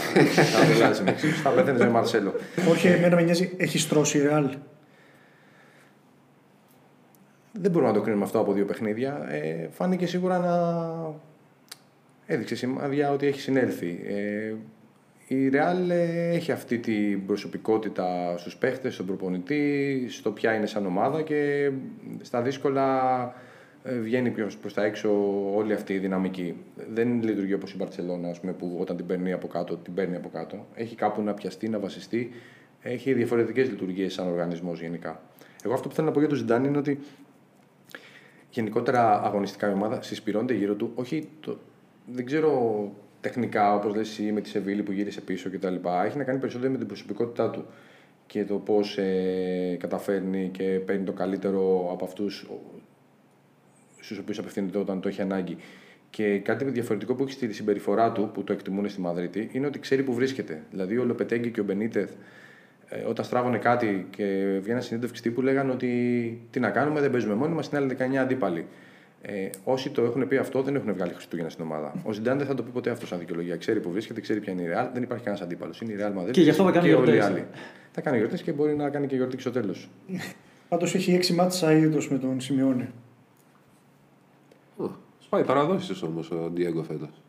[0.58, 2.32] θα μιλάς με εξίσου, θα πέθανε με Μαρσέλο.
[2.70, 4.48] Όχι, εμένα με νοιάζει, έχει στρώσει η Ρεάλ.
[7.60, 9.26] Δεν μπορούμε να το κρίνουμε αυτό από δύο παιχνίδια.
[9.28, 10.54] Ε, φάνηκε σίγουρα να
[12.26, 14.00] έδειξε σημάδια ότι έχει συνέλθει.
[14.06, 14.54] Ε,
[15.28, 20.86] η Real ε, έχει αυτή την προσωπικότητα στους παίχτες, στον προπονητή, στο ποια είναι σαν
[20.86, 21.70] ομάδα και
[22.22, 23.34] στα δύσκολα
[23.84, 25.10] ε, βγαίνει πιο προς τα έξω
[25.54, 26.56] όλη αυτή η δυναμική.
[26.92, 30.16] Δεν λειτουργεί όπως η Μπαρτσελώνα, ας πούμε, που όταν την παίρνει από κάτω, την παίρνει
[30.16, 30.66] από κάτω.
[30.74, 32.30] Έχει κάπου να πιαστεί, να βασιστεί.
[32.82, 35.22] Έχει διαφορετικές λειτουργίες σαν οργανισμός γενικά.
[35.64, 36.98] Εγώ αυτό που θέλω να πω για τον Ζιντάν είναι ότι
[38.50, 40.92] γενικότερα αγωνιστικά η ομάδα συσπηρώνεται γύρω του.
[40.94, 41.58] Όχι το,
[42.06, 45.74] δεν ξέρω τεχνικά, όπως λες εσύ, με τη Σεβίλη που γύρισε πίσω κτλ.
[46.04, 47.66] Έχει να κάνει περισσότερο με την προσωπικότητά του
[48.26, 52.46] και το πώς ε, καταφέρνει και παίρνει το καλύτερο από αυτούς
[54.00, 55.56] στους οποίους απευθύνεται όταν το έχει ανάγκη.
[56.10, 59.78] Και κάτι διαφορετικό που έχει στη συμπεριφορά του, που το εκτιμούν στη Μαδρίτη, είναι ότι
[59.78, 60.62] ξέρει που βρίσκεται.
[60.70, 62.12] Δηλαδή, ο Λοπετέγκη και ο Μπενίτεθ,
[62.88, 64.24] ε, όταν στράβωνε κάτι και
[64.60, 68.16] βγαίνανε συνέντευξη τύπου, λέγανε ότι τι να κάνουμε, δεν παίζουμε μόνοι μας, είναι άλλοι 19
[68.16, 68.66] αντίπαλοι.
[69.28, 71.94] Ε, όσοι το έχουν πει αυτό δεν έχουν βγάλει Χριστούγεννα στην ομάδα.
[72.04, 73.56] Ο Ζιντάν δεν θα το πει ποτέ αυτός σαν δικαιολογία.
[73.56, 74.88] Ξέρει που βρίσκεται, ξέρει ποια είναι η Real.
[74.92, 75.80] Δεν υπάρχει κανένας αντίπαλος.
[75.80, 76.30] Είναι η Real Madrid.
[76.30, 77.34] Και γι' αυτό θα κάνει και όλοι οι γιορτές.
[77.34, 77.46] άλλοι.
[77.90, 79.88] Θα κάνει γιορτές και μπορεί να κάνει και γιορτή και στο τέλος.
[80.68, 82.92] Πάντως έχει έξι μάτσα ήδο με τον Σιμεώνε.
[85.18, 87.22] Σπάει παραδόσεις όμως ο Ντιέγκο φέτος.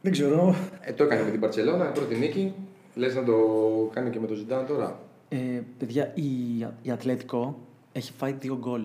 [0.00, 0.54] Δεν ξέρω.
[0.80, 2.54] Ε, το έκανε με την Παρσελόνα, πρώτη νίκη.
[2.94, 3.36] Λες να το
[3.92, 5.00] κάνει και με τον Ζιντάν τώρα.
[5.28, 5.36] Ε,
[5.78, 7.58] παιδιά, η, η Ατλέτικο
[7.92, 8.84] έχει φάει δύο γκολ.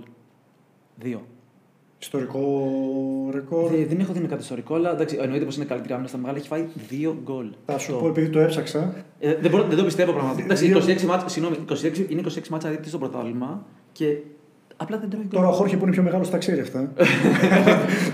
[0.95, 1.26] Δύο.
[2.02, 2.42] Ιστορικό
[3.34, 3.70] ρεκόρ.
[3.72, 6.18] Δεν, δεν έχω δει με κάτι ιστορικό, αλλά εντάξει, εννοείται πως είναι καλύτερη άμυνα στα
[6.18, 6.38] μεγάλα.
[6.38, 7.46] Έχει φάει δύο γκολ.
[7.66, 8.04] Θα σου Αυτό.
[8.04, 8.94] πω επειδή το έψαξα.
[9.20, 10.44] Ε, δεν, μπορώ, δεν το πιστεύω πραγματικά.
[10.46, 14.06] Εντάξει, Δύο- 26 μάτς, συγγνώμη, 26, είναι 26 μάτσα αδίτης στο πρωτάθλημα και
[14.78, 15.40] απλά δεν τρώει γκολ.
[15.40, 16.92] Τώρα ο Χόρχε που είναι πιο μεγάλο τα ξέρει αυτά.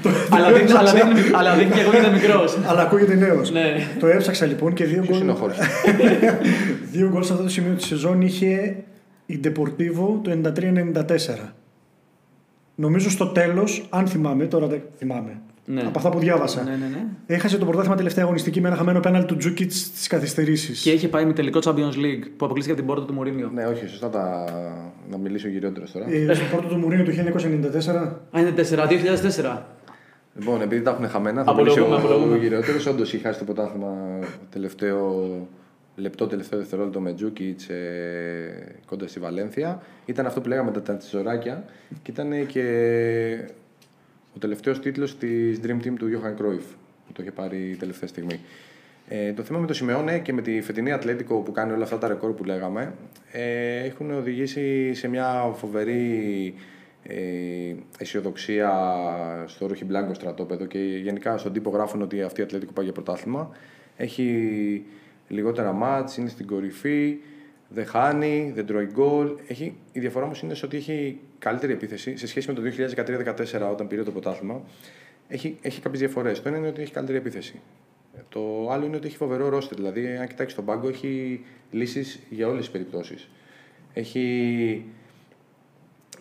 [0.02, 1.14] Το- αλλά, το δείχνει, αλλά, έψαξα.
[1.14, 2.58] δείχνει, αλλά δείχνει και εγώ ήταν μικρός.
[2.66, 3.52] Αλλά ακούγεται νέος.
[3.52, 3.76] ναι.
[4.00, 5.42] Το έψαξα λοιπόν και δύο Ποιος είναι ο γκολ.
[5.50, 5.62] Χόρχε;
[6.92, 8.76] Δύο γκολ σε αυτό το σημείο της σεζόν είχε
[9.26, 11.50] η Deportivo το 93-94.
[12.76, 15.42] Νομίζω στο τέλος, αν θυμάμαι, τώρα δεν θυμάμαι.
[15.68, 15.82] Ναι.
[15.82, 16.64] Από αυτά που διάβασα.
[16.64, 17.06] ναι, ναι, ναι.
[17.26, 20.82] Έχασε το πρωτάθλημα τελευταία αγωνιστική με ένα χαμένο πέναλ του Τζούκιτς στις καθυστερήσεις.
[20.82, 23.52] Και είχε πάει με τελικό Champions League που αποκλείστηκε από την πόρτα του Μουρίνιο.
[23.54, 24.46] ναι, όχι, σωστά τα...
[25.10, 26.06] να μιλήσει ο γυρότερο τώρα.
[26.10, 27.16] Ε, στο πρώτο του Μουρίνου του 1994.
[28.32, 28.62] Α, είναι 4,
[29.54, 29.58] 2004.
[30.40, 32.34] Λοιπόν, επειδή τα έχουν χαμένα, θα Απολογούμε, μιλήσει ο, απολογούμε.
[32.34, 32.78] ο γυρότερο.
[32.90, 33.94] Όντως είχε χάσει το πρωτάθλημα
[34.50, 35.26] τελευταίο
[35.96, 39.84] λεπτό, τελευταίο δευτερόλεπτο με Τζούκιτς ε, κοντά στη Βαλένθια.
[40.06, 41.66] Ήταν αυτό που λέγαμε τα, τα τσιζωράκια
[42.02, 42.64] και ήταν και
[44.36, 48.40] ο τελευταίος τίτλος της Dream Team του Johan Cruyff που το είχε πάρει τελευταία στιγμή.
[49.08, 51.98] Ε, το θέμα με το Σιμεώνε και με τη φετινή Ατλέτικο που κάνει όλα αυτά
[51.98, 52.94] τα ρεκόρ που λέγαμε
[53.32, 56.54] ε, έχουν οδηγήσει σε μια φοβερή
[57.04, 57.16] ε,
[57.98, 58.72] αισιοδοξία
[59.48, 62.94] στο Ρούχι Μπλάνκο στρατόπεδο και γενικά στον τύπο γράφουν ότι αυτή η Ατλέτικο πάει για
[62.94, 63.50] πρωτάθλημα.
[63.98, 64.86] Έχει
[65.28, 67.18] λιγότερα μάτς, είναι στην κορυφή,
[67.70, 69.32] δεν χάνει, δεν τρώει γκολ.
[69.48, 72.62] Έχει, η διαφορά όμως είναι σε ότι έχει καλύτερη επίθεση σε σχέση με το
[73.62, 74.62] 2013-2014 όταν πήρε το πρωτάθλημα.
[75.28, 76.42] Έχει, έχει κάποιες διαφορές.
[76.42, 77.62] Το ένα είναι ότι έχει καλύτερη επίθεση.
[78.30, 79.78] Το άλλο είναι ότι έχει φοβερό ρόστερ.
[79.78, 83.30] Δηλαδή, αν κοιτάξεις τον πάγκο, έχει λύσεις για όλες τις περιπτώσεις.
[83.94, 84.86] Έχει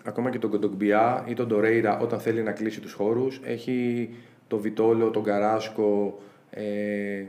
[0.04, 3.40] ακόμα και τον Κοντογκμπιά ή τον Ντορέιρα όταν θέλει να κλείσει τους χώρους.
[3.44, 4.10] Έχει
[4.48, 7.24] τον Βιτόλο, τον Καράσκο, ε,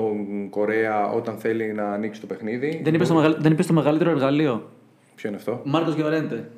[0.00, 2.80] τον Κορέα όταν θέλει να ανοίξει το παιχνίδι.
[2.84, 3.36] Δεν είπες το, μεγαλ...
[3.38, 4.70] δεν είπες το μεγαλύτερο εργαλείο;
[5.14, 6.48] Ποιο είναι αυτό; Μάρκος Γιορέντε.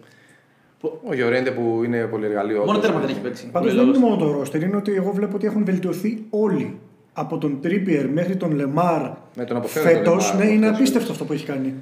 [1.04, 2.58] Ο Γιωρέντε που είναι πολύ εργαλείο.
[2.58, 2.82] Μόνο όντως.
[2.84, 3.50] τέρμα δεν έχει παίξει.
[3.50, 4.18] Πάντως Πολύ δεν είναι λόγος.
[4.18, 6.78] μόνο το ρόστερ, είναι ότι εγώ βλέπω ότι έχουν βελτιωθεί όλοι.
[7.12, 9.02] Από τον Τρίπιερ μέχρι τον Λεμάρ
[9.34, 10.30] Ναι, τον αποφεύγω τον φέτος.
[10.32, 10.78] Λεμάρ, Ναι, είναι αυτός.
[10.80, 11.74] απίστευτο αυτό που έχει κάνει.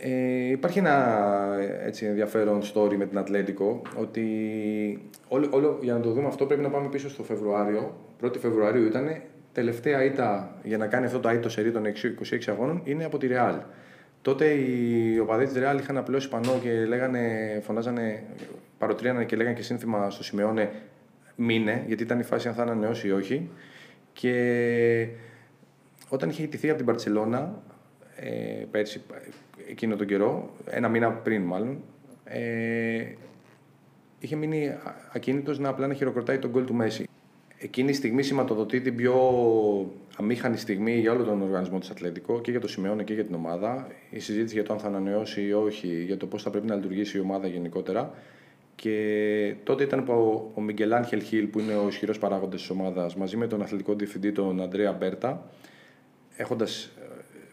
[0.00, 0.94] Ε, υπάρχει ένα
[1.84, 4.24] έτσι, ενδιαφέρον story με την Ατλέτικο ότι
[5.28, 7.94] όλο, όλο, για να το δούμε αυτό πρέπει να πάμε πίσω στο Φεβρουάριο.
[8.24, 9.06] 1η Φεβρουαρίου ήταν
[9.56, 13.26] τελευταία ήττα για να κάνει αυτό το αίτο σερί των 26 αγώνων είναι από τη
[13.26, 13.54] Ρεάλ.
[14.22, 17.20] Τότε οι οπαδοί της Ρεάλ είχαν απλώσει πανό και λέγανε,
[17.62, 18.22] φωνάζανε,
[18.78, 20.70] παροτρύνανε και λέγανε και σύνθημα στο Σιμεώνε
[21.36, 23.50] μήνε, γιατί ήταν η φάση αν θα ανανεώσει ή όχι.
[24.12, 25.08] Και
[26.08, 27.62] όταν είχε ιτηθεί από την Παρσελώνα,
[28.16, 31.82] ε, πέρσι, ε, εκείνο τον καιρό, ένα μήνα πριν μάλλον,
[32.24, 33.04] ε,
[34.18, 37.05] είχε μείνει α- ακίνητος να απλά να χειροκροτάει τον γκολ του Μέση.
[37.66, 39.14] Εκείνη η στιγμή σηματοδοτεί την πιο
[40.16, 43.34] αμήχανη στιγμή για όλο τον οργανισμό της Ατλέτικο και για το Σιμεώνε και για την
[43.34, 43.88] ομάδα.
[44.10, 46.74] Η συζήτηση για το αν θα ανανεώσει ή όχι, για το πώς θα πρέπει να
[46.74, 48.14] λειτουργήσει η ομάδα γενικότερα.
[48.74, 52.70] Και τότε ήταν που ο, ο Μιγκελ Άγχελ Χιλ, που είναι ο ισχυρός παράγοντας της
[52.70, 55.50] ομάδας, μαζί με τον αθλητικό διευθυντή, τον Αντρέα Μπέρτα,
[56.36, 56.92] έχοντας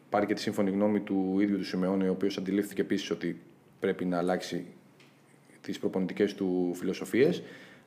[0.10, 3.41] πάρει και τη σύμφωνη γνώμη του ίδιου του Σιμεώνε, ο οποίος αντιλήφθηκε επίσης ότι
[3.80, 4.65] πρέπει να αλλάξει
[5.62, 7.43] τις προπονητικές του φιλοσοφίες,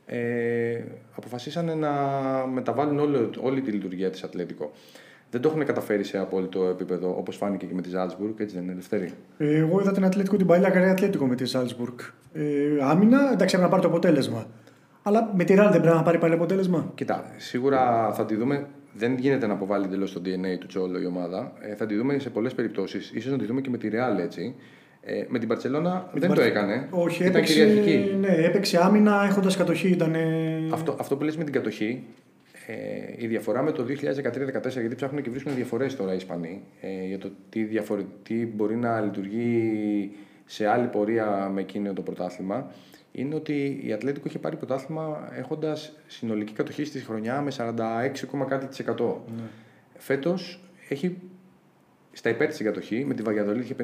[0.07, 0.83] ε,
[1.17, 1.91] αποφασίσανε να
[2.53, 4.71] μεταβάλουν όλη, όλη τη λειτουργία της Ατλέτικο.
[5.31, 8.63] Δεν το έχουν καταφέρει σε απόλυτο επίπεδο, όπως φάνηκε και με τη Ζάλτσμπουργκ, έτσι δεν
[8.65, 9.13] είναι, Ελευθερή.
[9.39, 11.99] Ε, Εγώ είδα την Ατλέτικο την παλιά καρέα Ατλέτικο με τη Σάλτσμπουργκ.
[12.33, 12.43] Ε,
[12.81, 14.47] άμυνα, εντάξει, έπρεπε να πάρει το αποτέλεσμα.
[15.03, 16.93] Αλλά με τη Ράλ δεν πρέπει να πάρει πάλι αποτέλεσμα.
[16.95, 18.67] Κοίτα, σίγουρα θα τη δούμε.
[18.93, 21.53] Δεν γίνεται να αποβάλει εντελώς το DNA του Τσόλο η ομάδα.
[21.61, 23.13] Ε, θα τη δούμε σε πολλές περιπτώσεις.
[23.23, 24.55] σω να τη δούμε και με τη Real έτσι.
[25.09, 26.87] Ε, με την Παρσελώνα δεν την το Παρ- έκανε.
[26.91, 28.15] Όχι, Ήταν έπαιξε, κυριαρχική.
[28.15, 29.89] ναι, έπαιξε άμυνα έχοντας κατοχή.
[29.89, 30.15] Ήταν,
[30.73, 32.03] Αυτό, αυτό που λες με την κατοχή,
[32.67, 32.75] ε,
[33.25, 37.19] η διαφορά με το 2013-2014, γιατί ψάχνουν και βρίσκουν διαφορές τώρα οι Ισπανοί ε, για
[37.19, 40.11] το τι, διαφορε, τι μπορεί να λειτουργεί
[40.45, 42.71] σε άλλη πορεία με εκείνο το πρωτάθλημα,
[43.13, 48.67] είναι ότι η Ατλέτικο είχε πάρει πρωτάθλημα έχοντας συνολική κατοχή στη χρονιά με 46, κάτι
[48.67, 49.25] της εκατό.
[49.97, 51.17] Φέτος έχει
[52.17, 53.75] στα υπέρ της κατοχή, με τη Βαγιαδολή είχε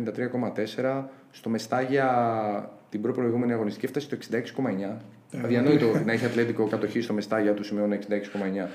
[0.75, 1.05] 53,4.
[1.31, 4.97] Στο Μεστάγια την προ προηγούμενη αγωνιστική έφτασε στο 66,9.
[5.45, 8.69] Αδιανόητο να έχει Ατλέτικο κατοχή στο Μεστάγια του σημειώνει 66,9.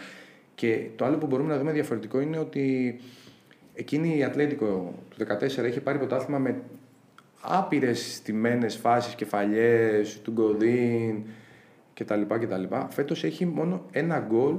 [0.55, 2.95] Και το άλλο που μπορούμε να δούμε διαφορετικό είναι ότι
[3.73, 5.25] εκείνη η Ατλέτικο του
[5.63, 6.61] 2014 είχε πάρει πρωτάθλημα με
[7.41, 11.23] άπειρες στημένες φάσεις, κεφαλιές του Γκοδίν.
[11.93, 12.21] κτλ.
[12.21, 12.63] κτλ.
[12.89, 14.55] Φέτος έχει μόνο ένα γκολ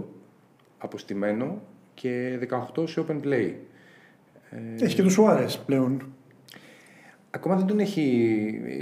[0.78, 1.62] αποστημένο
[1.94, 2.38] και
[2.74, 3.52] 18 σε open play.
[4.50, 6.02] Ε, Έχει και του Σουάρες πλέον.
[7.30, 8.06] Ακόμα δεν τον έχει.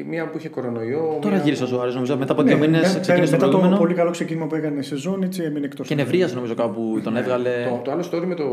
[0.09, 1.19] Μία που είχε κορονοϊό.
[1.21, 2.17] Τώρα μία- γύρισε ο Σουάρες, νομίζω.
[2.17, 3.77] Μετά από Ναι, δύο μήνες με- ξεκίνησε το μετά το προηγούμενο.
[3.79, 5.89] πολύ καλό ξεκίνημα που έκανε η σεζόν, έτσι έμεινε εκτός.
[5.89, 7.51] Και νευρίασε νομίζω κάπου τον έβγαλε.
[7.69, 8.45] Το, το άλλο story με το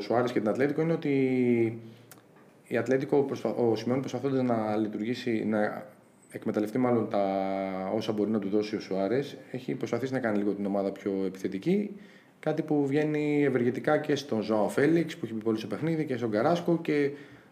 [0.00, 1.08] Σουάρες και την Ατλέτικο είναι ότι
[2.66, 3.48] η Ατλέτικο, προσπα...
[3.54, 5.86] ο Σιμεών προσπαθώντας να λειτουργήσει, να
[6.30, 7.22] εκμεταλλευτεί μάλλον τα
[7.96, 11.12] όσα μπορεί να του δώσει ο Σουάρες, έχει προσπαθήσει να κάνει λίγο την ομάδα πιο
[11.26, 11.90] επιθετική.
[12.40, 16.16] Κάτι που βγαίνει ευεργετικά και στον Ζωάο Φέληξ που έχει μπει πολύ στο παιχνίδι και
[16.16, 17.10] στον Καράσκο και,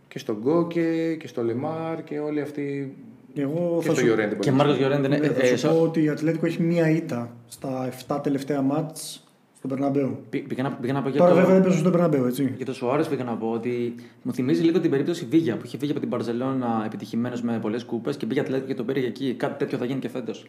[0.08, 2.94] και στον Γκόκε και στο Λεμάρ και όλοι αυτοί.
[3.34, 4.34] Εγώ Και θα στο σου, Ιωρέντε.
[4.34, 5.08] Και Μάρκος Γιωρέντε.
[5.08, 8.20] ναι, Ναι, θα ε, σου σο- πω ότι η Ατλέτικο έχει μία ήττα στα 7
[8.22, 10.18] τελευταία μάτς στον Περναμπέου.
[10.30, 12.52] πή- πήγα να- πήγα να πω για Τώρα το- βέβαια δεν παίζουν στον Περναμπέου, έτσι.
[12.56, 15.78] Για το Σουάρες πήγα να πω ότι μου θυμίζει λίγο την περίπτωση Βίγια που είχε
[15.78, 19.34] φύγει από την Παρσελόνα επιτυχημένος με πολλές κούπες και πήγε Ατλέτικο και τον πήρε εκεί.
[19.34, 20.46] Κάτι τέτοιο θα γίνει και φέτος.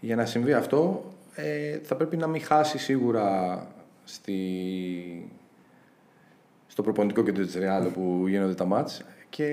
[0.00, 1.04] Για να συμβεί αυτό,
[1.40, 3.66] ε, θα πρέπει να μην χάσει σίγουρα
[4.04, 5.30] στη...
[6.66, 9.46] στο προπονητικό κέντρο της Ρεάλ που γίνονται τα μάτς και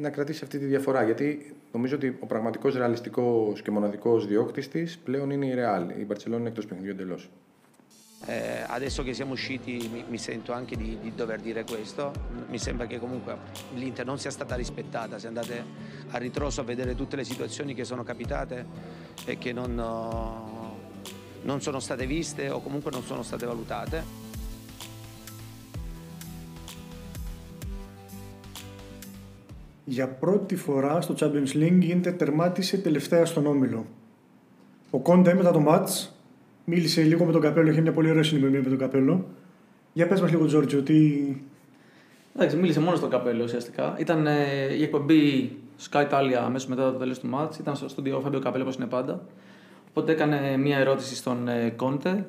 [0.00, 1.04] να κρατήσει αυτή τη διαφορά.
[1.04, 5.88] Γιατί νομίζω ότι ο πραγματικός ρεαλιστικός και μοναδικός διώκτης της πλέον είναι η Ρεάλ.
[5.88, 7.30] Η Μπαρτσελόνη είναι εκτός παιχνιδιού εντελώς.
[8.26, 12.12] Eh, adesso che siamo usciti mi, mi sento anche di, di dover dire questo,
[12.50, 13.36] mi sembra che comunque
[13.76, 15.64] l'Inter non sia stata rispettata, se andate
[16.10, 18.66] a ritroso a vedere tutte le situazioni che sono capitate
[19.24, 20.57] e che non, oh,
[21.44, 24.04] non sono state viste o comunque non sono state valutate.
[29.84, 33.86] Για πρώτη φορά στο Champions League γίνεται τερμάτισε τελευταία στον Όμιλο.
[34.90, 36.08] Ο Κόντε μετά το match
[36.64, 39.26] μίλησε λίγο με τον Καπέλο, είχε μια πολύ ωραία συνημερινή με τον Καπέλο.
[39.92, 41.18] Για πες μας λίγο Τζόρτζιο, τι...
[42.36, 43.94] Εντάξει, μίλησε μόνος στο καπέλο ουσιαστικά.
[43.98, 45.52] Ήταν ε, η εκπομπή
[45.90, 47.58] Sky Italia αμέσως μετά το τέλος του μάτς.
[47.58, 49.20] Ήταν στο στούντιο Φάμπιο Καπέλο όπως είναι πάντα.
[49.98, 52.26] Οπότε έκανε μία ερώτηση στον ε, Κόντε.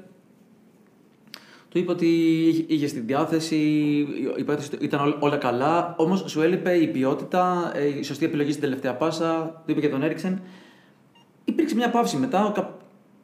[1.70, 2.06] Του είπε ότι
[2.48, 3.56] είχε- είχε στην διάθεση,
[4.38, 5.96] είπε ότι ήταν ό- όλα καλά.
[5.98, 9.62] Όμως σου έλειπε η ποιότητα, ε, η σωστή επιλογή στην τελευταία πάσα.
[9.66, 10.42] Του είπε και τον Έριξεν.
[11.46, 12.46] Υπήρξε μια παύση μετά.
[12.46, 12.78] Ο Κα-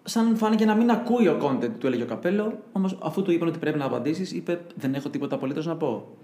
[0.04, 2.60] Σαν φάνηκε να μην ακούει ο Κόντε, του έλεγε ο Καπέλο.
[2.72, 6.18] Όμως αφού του είπαν ότι πρέπει να απαντήσεις, είπε: Δεν έχω τίποτα απολύτως να πω.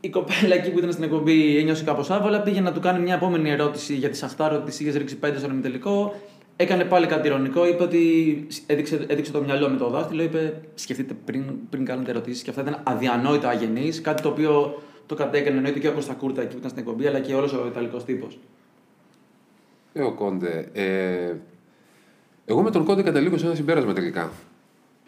[0.00, 2.40] Η κοπέλα εκεί που ήταν στην εκπομπή ένιωσε κάπως άβολα.
[2.42, 5.38] Πήγε να του κάνει μια επόμενη ερώτηση για τη Σαχτάρο, ότι της είχες ρίξει πέντε
[5.38, 6.14] στον ημιτελικό.
[6.56, 7.66] Έκανε πάλι κάτι ηρωνικό.
[7.68, 10.22] Είπε ότι έδειξε, έδειξε το μυαλό με το δάχτυλο.
[10.22, 12.42] Είπε: Σκεφτείτε πριν, πριν κάνετε ερωτήσεις.
[12.42, 13.88] Και αυτά ήταν αδιανόητα αγενεί.
[13.88, 17.06] Κάτι το οποίο το κατέκανε εννοείται και ο Κώστα Κούρτα εκεί που ήταν στην εκπομπή,
[17.06, 18.38] αλλά και όλος ο Ιταλικός τύπος.
[19.92, 20.68] Ε, ο Κόντε.
[20.72, 21.32] Ε,
[22.44, 24.30] εγώ με τον Κόντε καταλήγω σε ένα συμπέρασμα τελικά.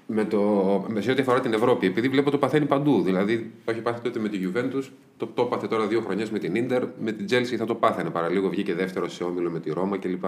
[0.06, 0.40] Με, το,
[0.88, 3.02] με σε ό,τι αφορά την Ευρώπη, επειδή βλέπω το παθαίνει παντού.
[3.02, 6.38] Δηλαδή, το έχει πάθει τότε με τη Juventus, το, το πάθε τώρα δύο χρονιές με
[6.38, 9.70] την Ίντερ, με την Chelsea θα το πάθαινε παραλίγο, βγήκε δεύτερος σε όμιλο με τη
[9.70, 10.24] Ρώμα κλπ.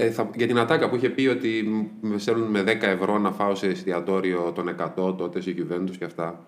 [0.00, 3.18] Ε, θα, για την Ατάκα που είχε πει ότι μ- με στέλνουν με 10 ευρώ
[3.18, 6.46] να φάω σε εστιατόριο των 100 τότε σε Juventus και αυτά.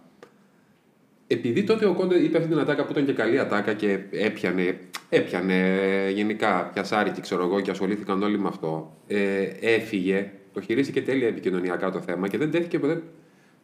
[1.27, 4.79] Επειδή τότε ο Κόντε είπε αυτή την ατάκα που ήταν και καλή ατάκα και έπιανε,
[5.09, 5.79] έπιανε
[6.15, 8.97] γενικά πιασάρικη ξέρω εγώ και ασχολήθηκαν όλοι με αυτό.
[9.07, 13.03] Ε, έφυγε, το χειρίστηκε τέλεια επικοινωνιακά το θέμα και δεν τέθηκε ποτέ,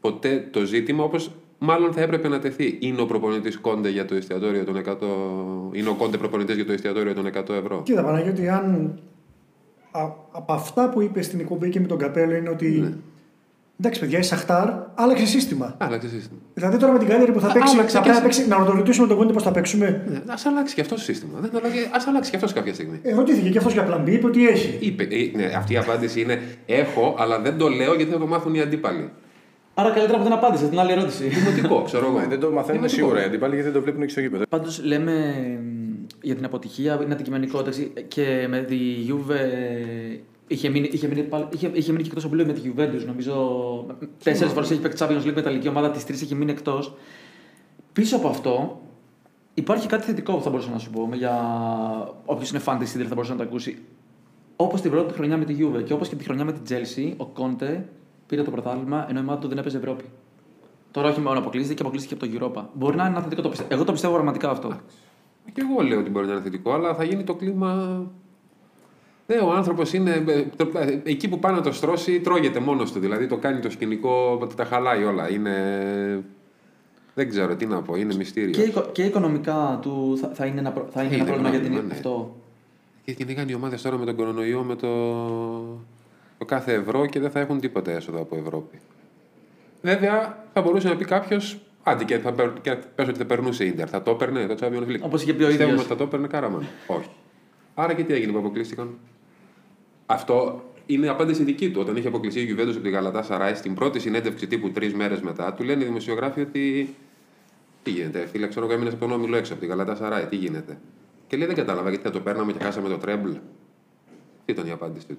[0.01, 2.79] ποτέ το ζήτημα όπως μάλλον θα έπρεπε να τεθεί.
[2.81, 4.97] Είναι ο προπονητής Κόντε για το εστιατόριο των 100...
[5.73, 7.83] Είναι ο Κόντε προπονητής για το εστιατόριο των 100 ευρώ.
[7.85, 9.15] Κοίτα Παναγιώτη, αν α,
[10.33, 12.93] από αυτά που είπες στην εκπομπή και με τον Καπέλο είναι ότι Ναι.
[13.81, 15.75] εντάξει παιδιά η Σαχτάρ άλλαξε σύστημα.
[15.79, 16.39] Άλλαξε σύστημα.
[16.55, 18.41] Δηλαδή τώρα με την Κάλιαρη που θα Α, παίξει, άλλαξε θα και πρέπει να, εσύ.
[18.47, 20.05] παίξει, να το ρωτήσουμε τον Κόντε πώς θα παίξουμε.
[20.11, 21.39] Ναι, ας αλλάξει και αυτός το σύστημα.
[21.41, 23.01] Δεν αλλάξει, ας αλλάξει και αυτός κάποια στιγμή.
[23.03, 24.77] Ε, ρωτήθηκε και αυτός για πλан B, είπε ότι έχει.
[24.81, 28.27] Είπε, ε, ναι, αυτή η απάντηση είναι έχω, αλλά δεν το λέω γιατί θα το
[28.27, 29.11] μάθουν οι αντίπαλοι.
[29.79, 31.25] Άρα καλύτερα που δεν απάντησε την άλλη ερώτηση.
[31.29, 32.19] Δημοτικό, ξέρω εγώ.
[32.19, 32.89] Ε, δεν το μαθαίνουν Δημοτικό.
[33.03, 34.45] σίγουρα οι αντίπαλοι γιατί δεν το βλέπουν και στο γήπεδο.
[34.49, 35.13] Πάντως λέμε
[35.63, 35.76] μ,
[36.23, 38.77] για την αποτυχία, είναι αντικειμενικό εντάξει, και με τη
[39.09, 39.33] Juve
[40.47, 43.05] είχε μείνει, είχε μείνει, πάλι- είχε, είχε μείνει και εκτός οπλίου με τη Juventus.
[43.07, 43.35] Νομίζω
[44.23, 46.95] τέσσερις φορές έχει παίξει Champions League με Ιταλική ομάδα, τις τρεις έχει μείνει εκτός.
[47.93, 48.81] Πίσω από αυτό
[49.55, 51.09] υπάρχει κάτι θετικό που θα μπορούσα να σου πω.
[51.15, 51.35] Για
[52.25, 53.79] όποιος είναι fan της Inter θα μπορούσε να το ακούσει.
[54.57, 57.13] Όπως την πρώτη χρονιά με τη Juve και όπως και τη χρονιά με την Chelsea,
[57.17, 57.89] ο Κόντε
[58.27, 60.05] πήρε το πρωτάθλημα ενώ η ομάδα του δεν έπαιζε Ευρώπη.
[60.91, 62.65] Τώρα όχι μόνο αποκλείστηκε και αποκλείστηκε από το Europa.
[62.73, 63.69] Μπορεί να είναι ένα θετικό το πιστεύω.
[63.75, 64.81] Εγώ το πιστεύω πραγματικά αυτό.
[65.53, 68.03] Και εγώ λέω ότι μπορεί να είναι θετικό, αλλά θα γίνει το κλίμα.
[69.27, 70.25] Ναι, ο άνθρωπος είναι.
[70.29, 72.99] ε, το- ε, Εκεί που πάει να το στρώσει, τρώγεται μόνος του.
[73.01, 75.31] Δηλαδή το κάνει το σκηνικό, τα χαλάει όλα.
[75.31, 75.55] Είναι.
[77.15, 78.51] Δεν ξέρω τι να πω, είναι μυστήριο.
[78.51, 81.51] Και, οικο- και οικονομικά του θα, θα είναι ένα, προ- θα είναι Είναι ένα πρόβλημα
[81.51, 81.99] για την πρόβλημα, ναι.
[81.99, 82.37] αυτό.
[83.05, 84.89] Και κυνηγάνε οι ομάδες τώρα με τον κορονοϊό, με το...
[86.39, 88.79] το κάθε ευρώ και δεν θα έχουν τίποτα έσοδα από Ευρώπη.
[89.83, 93.65] Βέβαια, θα μπορούσε να πει κάποιος, άντε και θα παίρ- και πες ότι θα περνούσε
[93.65, 93.89] η Ιντερ.
[93.91, 95.01] Θα το έπαιρνε το Champions League.
[95.01, 95.81] Όπως είχε πει ο Πιστεύουμε ίδιος.
[95.81, 96.67] ότι θα το έπαιρνε Κάραμαν.
[96.87, 97.09] Όχι.
[97.75, 98.99] Άρα και τι έγινε που αποκλείστηκαν;
[100.07, 101.81] Αυτό είναι απάντηση δική του.
[101.81, 105.21] Όταν είχε αποκλειστεί η Juventus από τη Γαλατά Σαράι στην πρώτη συνέντευξη τύπου τρεις μέρες
[105.21, 106.95] μετά, του λένε οι δημοσιογράφοι ότι.
[107.83, 110.37] Τι γίνεται, φίλε, ξέρω εγώ έμεινες από τον όμιλο έξω από τη Γαλατά Σαράι, τι
[110.37, 110.79] γίνεται.
[111.27, 113.31] Και λέει δεν κατάλαβα γιατί θα το παίρναμε και χάσαμε το τρέμπλ.
[114.45, 115.19] Τι ήταν η απάντηση του;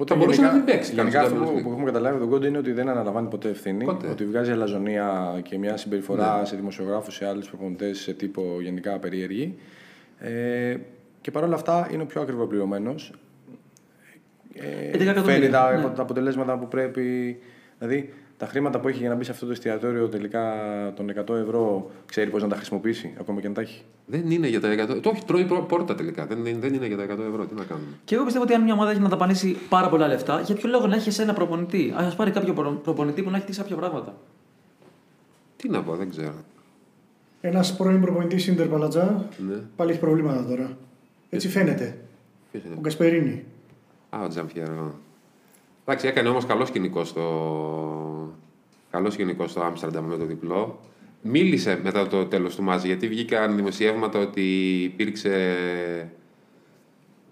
[0.00, 0.94] Οπότε θα μπορούσε γενικά- να μην παίξει.
[0.94, 1.72] Γενικά κανείς αυτό στο που, Champions που League.
[1.72, 3.84] έχουμε καταλάβει από τον Κόντε είναι ότι δεν αναλαμβάνει ποτέ ευθύνη.
[3.84, 4.08] Ποτέ.
[4.08, 6.46] Ότι βγάζει αλαζονία και μια συμπεριφορά Ναι.
[6.46, 9.54] σε δημοσιογράφους, σε άλλους προπονητές, σε τύπο γενικά περίεργη.
[10.18, 10.76] Ε,
[11.20, 13.12] και παρόλα αυτά είναι ο πιο ακριβοπληρωμένος.
[14.54, 15.94] Ε, 11 εκατομμύρια, φέρνει τα, ναι.
[15.94, 17.38] τα αποτελέσματα που πρέπει.
[17.78, 20.42] Δηλαδή τα χρήματα που έχει για να μπει σε αυτό το εστιατόριο τελικά
[20.96, 24.48] των 100 ευρώ ξέρει πώς να τα χρησιμοποιήσει, ακόμα και αν τα έχει; Δεν είναι
[24.48, 25.00] για τα 100.
[25.02, 26.26] Το όχι, τρώει πρω- πόρτα τελικά.
[26.26, 27.46] Δεν, δεν, δεν είναι για τα 100 ευρώ.
[27.46, 30.06] Τι να κάνουμε; Και εγώ πιστεύω ότι αν μια ομάδα έχει να δαπανίσει πάρα πολλά
[30.08, 33.36] λεφτά, για ποιο λόγο να έχει ένα προπονητή; Α πάρει κάποιο προ- προπονητή που να
[33.36, 34.14] έχει δει κάποια πράγματα.
[35.56, 36.34] Τι να πω, δεν ξέρω.
[37.40, 39.54] Ένας πρώην προπονητής Ιντερ Παλατζά Ναι.
[39.76, 40.76] πάλι έχει προβλήματα τώρα.
[41.30, 41.98] Έτσι φαίνεται.
[42.50, 42.74] Ποιος είναι.
[42.76, 43.44] Ο Γκασπερίνη.
[44.10, 44.94] Α, ο Τζαμφιέρο.
[45.90, 47.24] Εντάξει, έκανε όμως καλό σκηνικό στο.
[48.90, 50.80] Καλό σκηνικό στο Άμστερνταμ με το διπλό.
[51.22, 54.42] Μίλησε μετά το τέλος του μάτζ γιατί βγήκαν δημοσιεύματα ότι
[54.82, 55.56] υπήρξε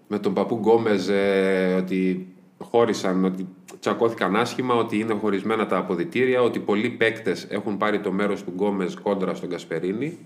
[0.07, 3.47] με τον παππού Γκόμεζ ε, ότι χώρισαν, ότι
[3.79, 8.51] τσακώθηκαν άσχημα, ότι είναι χωρισμένα τα αποδητήρια, ότι πολλοί παίκτες έχουν πάρει το μέρος του
[8.55, 10.17] Γκόμεζ κόντρα στον Κασπερίνη.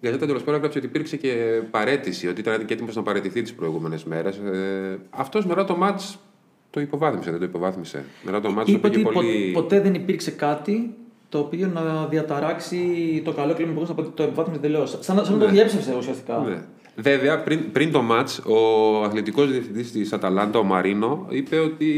[0.00, 3.42] Η Γαζέτα τέλο πάντων έγραψε ότι υπήρξε και παρέτηση, ότι ήταν και έτοιμος να παρετηθεί
[3.42, 4.36] τις προηγούμενες μέρες.
[4.36, 6.00] Ε, Αυτός μετά το ματ
[6.76, 8.04] το υποβάθμισε, δεν το υποβάθμισε.
[8.22, 9.50] Μετά το μάτς το Είπε πήγε ότι πολύ.
[9.54, 10.94] πο- ποτέ δεν υπήρξε κάτι
[11.28, 12.78] το οποίο να διαταράξει
[13.24, 14.86] το καλό κλίμα που από το επιβάθμιση τελείω.
[14.86, 15.52] Σαν, να- σαν να το Ναι.
[15.52, 16.38] διέψευσε ουσιαστικά.
[16.48, 16.62] Ναι.
[16.96, 18.56] Βέβαια, πριν, πριν το μάτς, ο
[19.04, 21.90] αθλητικός διευθυντής της Αταλάντα, ο Μαρίνο, είπε ότι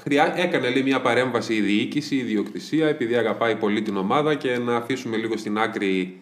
[0.00, 0.34] χρειά...
[0.36, 4.76] έκανε λέει, μια παρέμβαση η διοίκηση, η ιδιοκτησία, επειδή αγαπάει πολύ την ομάδα και να
[4.76, 6.16] αφήσουμε λίγο στην άκρη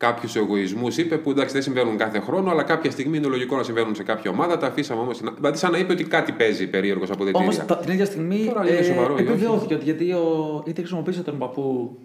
[0.00, 0.96] κάποιους εγωισμούς.
[0.96, 4.02] Είπε που εντάξει δεν συμβαίνουν κάθε χρόνο, αλλά κάποια στιγμή είναι λογικό να συμβαίνουν σε
[4.02, 4.56] κάποια ομάδα.
[4.56, 5.20] Τα αφήσαμε όμως.
[5.34, 7.76] Δηλαδή, σαν να είπε ότι κάτι παίζει περίεργος από Όμως δηλητήρια.
[7.76, 11.38] την ίδια στιγμή Τώρα είναι σοβαρό ή όχι; επιβεβαιώθηκε ότι γιατί, ο, γιατί χρησιμοποίησε τον
[11.38, 11.96] παππού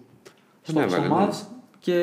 [0.62, 1.22] στο, Τον στο έβαλε, ναι.
[1.22, 1.48] μάτς
[1.80, 2.00] και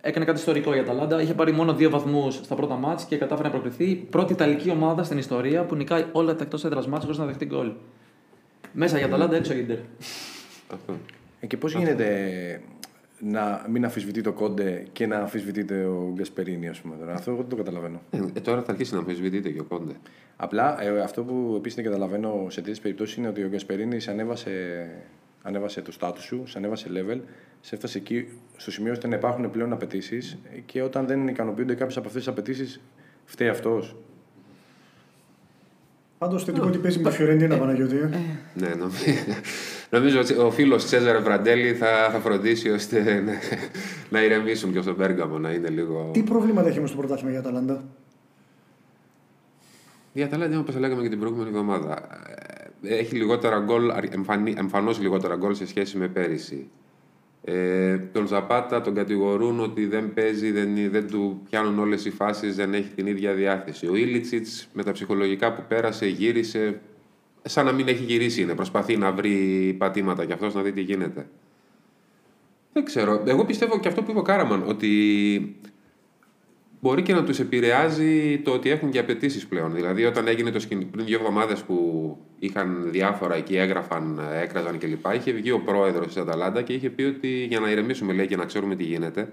[0.00, 1.22] έκανε κάτι ιστορικό για τα Λάντα.
[1.22, 3.94] Είχε πάρει μόνο δύο βαθμούς στα πρώτα μάτς και κατάφερε να προκριθεί.
[3.94, 7.44] Πρώτη Ιταλική ομάδα στην ιστορία που νικάει όλα τα εκτός έδρας μάτς χωρίς να δεχτεί
[7.44, 7.72] γκολ.
[8.72, 9.78] Μέσα για τα Λάντα, έξω Ιντερ.
[10.72, 10.94] Αυτό.
[11.40, 12.06] Ε, και πώς γίνεται
[13.20, 16.96] να μην αμφισβητεί το κόντε και να αμφισβητείται ο Γκασπερίνη, ας πούμε.
[16.96, 17.12] Τώρα.
[17.12, 18.00] Αυτό εγώ δεν το καταλαβαίνω.
[18.10, 19.92] Ε, ε, τώρα θα αρχίσει να αμφισβητείται και ο Κόντε.
[20.36, 24.50] Απλά ε, αυτό που επίσης δεν καταλαβαίνω σε τέτοιε περιπτώσεις είναι ότι ο Γκασπερίνη ανέβασε,
[25.42, 27.20] ανέβασε το στάτου σου, σε ανέβασε level,
[27.60, 31.96] σε έφτασε εκεί στο σημείο ώστε να υπάρχουν πλέον απαιτήσεις και όταν δεν ικανοποιούνται κάποιες
[31.96, 32.80] από αυτές τις απαιτήσεις,
[33.24, 33.96] φταίει αυτός.
[36.18, 37.96] Πάντως θετικό ότι παίζει με τη Φιωρεντίνα Παναγιώτη.
[37.96, 38.08] ε.
[38.54, 39.04] Ναι, νομίζω,
[39.90, 43.32] νομίζω ότι ο φίλος Τσέζαρε Βραντέλη θα, θα φροντίσει ώστε να,
[44.10, 46.10] να ηρεμήσουν και στον Πέργαμο να είναι λίγο.
[46.12, 47.84] Τι προβλήματα έχει όμω στο πρωτάθλημα για τα Λάντα.
[50.16, 52.08] Η Αταλάντα, όπως λέγαμε και την προηγούμενη εβδομάδα,
[52.82, 53.92] ε, έχει λιγότερα γκολ,
[54.56, 56.68] εμφανώς λιγότερα γκολ σε σχέση με πέρυσι.
[57.44, 62.56] Ε, τον Ζαπάτα τον κατηγορούν ότι δεν παίζει, δεν, δεν του πιάνουν όλες οι φάσεις,
[62.56, 63.86] δεν έχει την ίδια διάθεση.
[63.86, 66.80] Ο Ήλιτσιτς με τα ψυχολογικά που πέρασε γύρισε,
[67.46, 70.80] σαν να μην έχει γυρίσει είναι, προσπαθεί να βρει πατήματα και αυτός να δει τι
[70.80, 71.26] γίνεται.
[72.72, 73.22] Δεν ξέρω.
[73.26, 75.56] Εγώ πιστεύω και αυτό που είπε ο Κάραμαν, ότι
[76.80, 79.74] μπορεί και να τους επηρεάζει το ότι έχουν και απαιτήσεις πλέον.
[79.74, 85.06] Δηλαδή, όταν έγινε το σκηνικό πριν δύο εβδομάδες που είχαν διάφορα εκεί, έγραφαν, έκραζαν κλπ.
[85.14, 88.36] Είχε βγει ο πρόεδρος της Αταλάντα και είχε πει ότι για να ηρεμήσουμε λέει, και
[88.36, 89.32] να ξέρουμε τι γίνεται.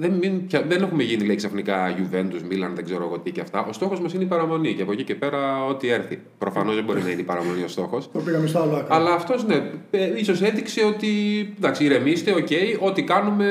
[0.00, 3.40] Δεν, μην, πια- δεν έχουμε γίνει λέει, ξαφνικά Juventus, Μίλαν, δεν ξέρω εγώ τι και
[3.40, 3.66] αυτά.
[3.68, 6.18] Ο στόχος μας είναι η παραμονή και από εκεί και πέρα ό,τι έρθει.
[6.38, 8.10] Προφανώς δεν μπορεί να είναι η παραμονή ο στόχος.
[8.12, 8.94] Το πήγαμε στο άλλο άκρο.
[8.94, 11.08] Αλλά αυτός ναι, ε, ίσως έδειξε ότι
[11.56, 12.48] εντάξει, ηρεμήστε, οκ,
[12.80, 13.46] ό,τι κάνουμε.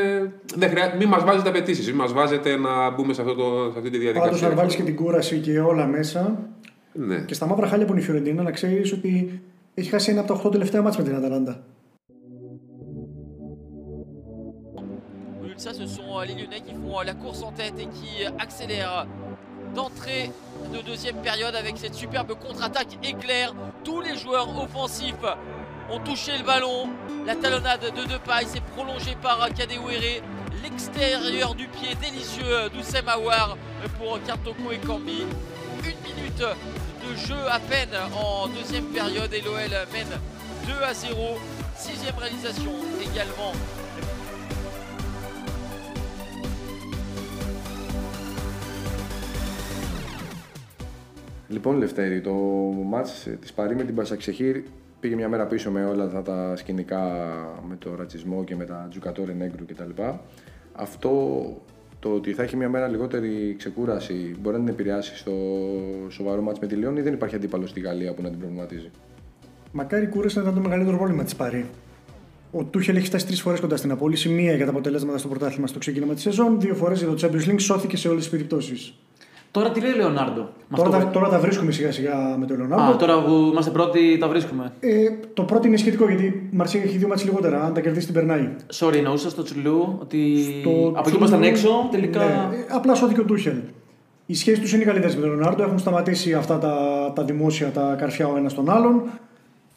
[0.56, 0.96] Δεν χρειά...
[1.00, 3.98] Μην μας βάζετε απαιτήσεις, μην μας βάζετε να μπούμε σε, αυτό το, σε αυτή τη
[3.98, 4.48] Πάντως, διαδικασία.
[4.48, 6.50] αν βάλεις και την κούραση και όλα μέσα.
[6.94, 7.18] Ναι.
[7.26, 9.42] Και στα μαύρα χάλια που είναι η Φιωρεντίνα, να ξέρεις ότι
[9.74, 11.64] έχει χάσει ένα από τα 8 τελευταία ματς με την Αταλάντα.
[15.60, 18.24] Ça, ce sont euh, les Lyonnais qui font euh, la course en tête et qui
[18.24, 19.06] euh, accélèrent
[19.76, 20.32] d'entrée
[20.74, 23.54] de deuxième période avec cette superbe contre-attaque éclair.
[23.84, 25.16] Tous les joueurs offensifs
[25.92, 26.88] ont touché le ballon.
[27.26, 30.24] La talonnade de Depay s'est prolongée par Kadewere.
[30.64, 33.58] L'extérieur du pied délicieux d'Oussem Aouar
[33.98, 35.26] pour Kartoko et Kambi.
[35.84, 40.20] Une minute de jeu à peine en deuxième période et l'OL mène
[40.68, 41.38] 2 à 0.
[41.76, 42.72] Sixième réalisation
[43.02, 43.52] également
[51.50, 52.34] Λοιπόν, Λευτέρη, το
[52.86, 54.62] μάτς της Παρή με την Πασαξεχήρ
[55.00, 57.02] πήγε μια μέρα πίσω με όλα αυτά τα σκηνικά
[57.70, 60.02] με το ρατσισμό και με τα τζουκατόρε νέγκρου κτλ.
[60.74, 61.12] Αυτό
[62.00, 65.34] το ότι θα έχει μια μέρα λιγότερη ξεκούραση μπορεί να την επηρεάσει στο
[66.10, 68.90] σοβαρό μάτς με τη Λιόν ή δεν υπάρχει αντίπαλο στη Γαλλία που να την προβληματίζει;
[69.72, 71.66] Μακάρι η κούραση να ήταν το μεγαλύτερο πρόβλημα της Παρή.
[72.52, 74.30] Ο Τούχελ έχει φτάσει τρεις φορές κοντά στην απόλυση.
[74.30, 77.50] Μία για τα αποτελέσματα στο πρωτάθλημα στο ξεκίνημα της σεζόν, δύο φορές για το Champions
[77.50, 78.94] League, σώθηκε σε όλες τις περιπτώσεις.
[79.52, 80.50] Τώρα τι λέει ο Λεωνάρντο.
[80.68, 82.98] με Τώρα, αυτό τα, που- τώρα τα βρίσκουμε σιγά σιγά με τον Α, Λεωνάρντο.
[82.98, 84.72] τώρα που είμαστε πρώτοι τα βρίσκουμε.
[84.80, 84.90] Ε,
[85.34, 87.64] το πρώτο είναι σχετικό γιατί η Μαρσία έχει δύο μάτς λιγότερα.
[87.64, 88.50] Αν τα κερδίσει την περνάει.
[88.74, 90.20] Sorry, εννοούσα στο Τσουλού ότι
[90.64, 92.20] Το από εκεί Τσούλου- που ήμασταν έξω τελικά.
[92.20, 93.58] Ναι, ε, απλά σώθηκε ο Τούχελ.
[94.26, 95.64] Οι σχέσεις τους είναι καλύτερες με τον Λεωνάρντο.
[95.64, 96.76] Έχουν σταματήσει αυτά τα,
[97.16, 99.02] τα δημόσια, τα καρφιά ο ένας τον άλλον.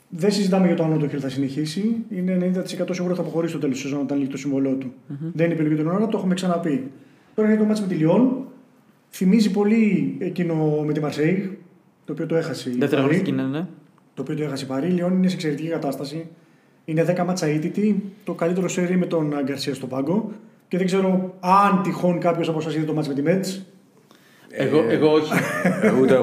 [0.09, 1.97] Δεν συζητάμε για το αν ο Τούχελ θα συνεχίσει.
[2.11, 4.93] Είναι 90% σίγουρο θα αποχωρήσει στο τέλος της σεζόν όταν λύγει το συμβολό του.
[5.35, 6.91] Δεν είναι επιλογή του Λεωνάρντο, το έχουμε ξαναπεί.
[7.35, 8.45] Τώρα είναι το μάτς με τη Λιόν.
[9.15, 11.59] Θυμίζει πολύ εκείνο με τη Μαρσέη,
[12.05, 12.71] το οποίο το έχασε.
[12.71, 13.15] η Δεύτερα Παρί.
[13.15, 13.67] αγωνιστική είναι, ναι.
[14.15, 14.87] το οποίο το έχασε η Παρή.
[14.87, 16.27] Η Λιόν είναι σε εξαιρετική κατάσταση.
[16.85, 20.33] Είναι 10 μάτσα ήττητη, το καλύτερο σερί με τον Γκαρσία στο πάγκο.
[20.69, 23.67] Και δεν ξέρω αν τυχόν κάποιος από εσάς είδε το μάτς με τη Μέτς.
[24.51, 25.33] Εγώ, εγώ όχι.
[25.83, 26.23] Ε, Ούτε εγώ.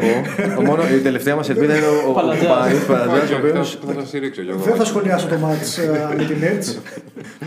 [0.56, 2.48] Το μόνο, η τελευταία μας ελπίδα είναι ο- ο Παλατζάς.
[2.48, 4.64] Παναγιώτης Παλατζάς, Όχι, ο όχι, οποίος θα- θα σας στηρίξω Γιώργο.
[4.64, 6.80] Δεν θα σχολιάσω το μάτς ε, με τη Μέτς.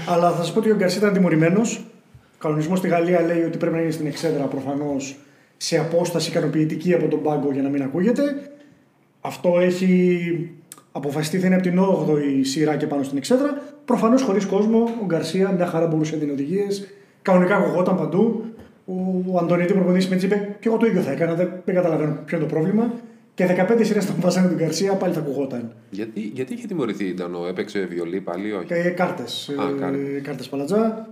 [0.08, 1.76] αλλά θα σας πω ότι ο Γκαρσία ήταν τιμωρημένος.
[2.34, 5.16] Ο κανονισμός στη Γαλλία λέει ότι πρέπει να είναι στην εξέδρα προφανώς
[5.62, 8.22] σε απόσταση ικανοποιητική από τον πάγκο για να μην ακούγεται.
[9.20, 10.50] Αυτό έχει
[10.92, 13.62] αποφασιστεί θα είναι από την 8η σειρά και πάνω στην εξέδρα.
[13.84, 16.88] Προφανώς χωρίς κόσμο, ο Γκαρσία μια χαρά μπορούσε να δίνει οδηγίες.
[17.22, 18.44] Κανονικά ακουγόταν παντού.
[19.32, 21.34] Ο Αντωνίτη προπονητή με είπε και εγώ το ίδιο θα έκανα.
[21.34, 22.92] Δεν, δεν καταλαβαίνω ποιο είναι το πρόβλημα.
[23.34, 25.74] Και 15 σειρές τον βάζανε τον Γκαρσία, πάλι θα ακουγόταν.
[25.90, 29.54] Γιατί, γιατί είχε τιμωρηθεί, ήταν ο έπαιξε βιολί πάλι, ή όχι; Και κάρτες.
[29.60, 30.22] Α, κάρτες.
[30.22, 31.08] Κάρτες παλατζά.